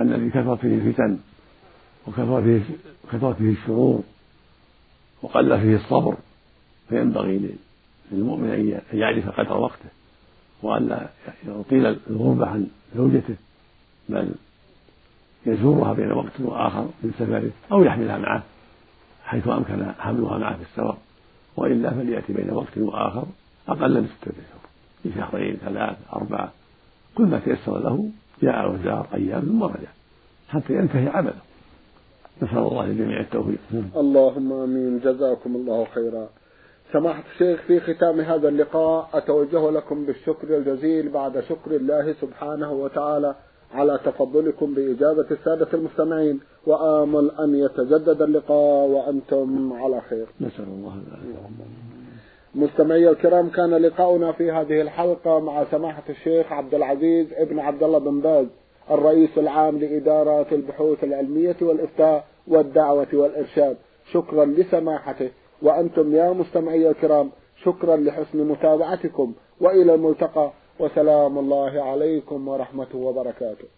الذي 0.00 0.30
كثرت 0.30 0.60
فيه 0.60 0.74
الفتن 0.74 1.18
وكثرت 2.06 2.42
فيه 2.42 2.62
كثرت 3.12 3.36
فيه 3.36 3.50
الشرور. 3.50 4.02
وقل 5.22 5.60
فيه 5.60 5.76
الصبر 5.76 6.16
فينبغي 6.88 7.54
للمؤمن 8.12 8.50
أن 8.50 8.80
يعرف 8.98 9.40
قدر 9.40 9.56
وقته 9.58 9.88
وألا 10.62 11.08
يطيل 11.46 11.86
الغربة 12.10 12.46
عن 12.46 12.66
زوجته 12.96 13.36
بل 14.08 14.34
يزورها 15.46 15.92
بين 15.92 16.12
وقت 16.12 16.40
وآخر 16.40 16.88
من 17.02 17.12
سفره 17.18 17.50
أو 17.72 17.84
يحملها 17.84 18.18
معه 18.18 18.42
حيث 19.24 19.48
أمكن 19.48 19.92
حملها 19.98 20.38
معه 20.38 20.56
في 20.56 20.62
السفر 20.62 20.96
وإلا 21.56 21.90
فليأتي 21.90 22.32
بين 22.32 22.50
وقت 22.50 22.78
وآخر 22.78 23.26
أقل 23.68 24.00
من 24.00 24.08
ستة 24.20 24.30
أشهر 24.30 24.60
في 25.02 25.10
شهرين 25.14 25.56
ثلاث 25.56 25.96
أربعة 26.12 26.52
كل 27.14 27.24
ما 27.24 27.38
تيسر 27.38 27.78
له 27.78 28.10
جاء 28.42 28.72
وزار 28.72 29.06
أيام 29.14 29.40
ثم 29.40 29.62
رجع 29.62 29.88
حتى 30.48 30.72
ينتهي 30.72 31.08
عمله. 31.08 31.47
نسأل 32.42 32.58
الله 32.58 32.86
للجميع 32.86 33.20
التوفيق. 33.20 33.58
اللهم 33.96 34.52
آمين. 34.52 34.98
جزاكم 34.98 35.56
الله 35.56 35.84
خيرا. 35.84 36.28
سماحة 36.92 37.22
الشيخ 37.32 37.60
في 37.62 37.80
ختام 37.80 38.20
هذا 38.20 38.48
اللقاء 38.48 39.08
أتوجه 39.14 39.70
لكم 39.70 40.06
بالشكر 40.06 40.56
الجزيل 40.56 41.08
بعد 41.08 41.40
شكر 41.40 41.70
الله 41.76 42.14
سبحانه 42.20 42.72
وتعالى 42.72 43.34
على 43.74 43.98
تفضلكم 44.04 44.74
بإجابة 44.74 45.26
السادة 45.30 45.68
المستمعين 45.74 46.40
وآمل 46.66 47.30
أن 47.30 47.54
يتجدد 47.54 48.22
اللقاء 48.22 48.86
وأنتم 48.86 49.72
على 49.72 50.00
خير. 50.00 50.26
نسأل 50.40 50.64
الله 50.64 50.94
العافية. 51.08 51.48
مستمعي 52.54 53.08
الكرام 53.08 53.48
كان 53.48 53.74
لقاؤنا 53.74 54.32
في 54.32 54.50
هذه 54.50 54.80
الحلقة 54.80 55.40
مع 55.40 55.64
سماحة 55.64 56.02
الشيخ 56.08 56.52
عبد 56.52 56.74
العزيز 56.74 57.26
ابن 57.32 57.58
عبد 57.58 57.82
الله 57.82 57.98
بن 57.98 58.20
باز. 58.20 58.46
الرئيس 58.90 59.38
العام 59.38 59.78
لإدارة 59.78 60.46
البحوث 60.52 61.04
العلمية 61.04 61.56
والإفتاء 61.60 62.24
والدعوة 62.48 63.08
والإرشاد. 63.12 63.76
شكرا 64.12 64.44
لسماحته. 64.44 65.30
وأنتم 65.62 66.14
يا 66.14 66.32
مستمعي 66.32 66.88
الكرام 66.88 67.30
شكرا 67.64 67.96
لحسن 67.96 68.38
متابعتكم. 68.38 69.32
وإلى 69.60 69.94
الملتقى. 69.94 70.50
وسلام 70.80 71.38
الله 71.38 71.82
عليكم 71.82 72.48
ورحمة 72.48 72.94
وبركاته. 72.94 73.77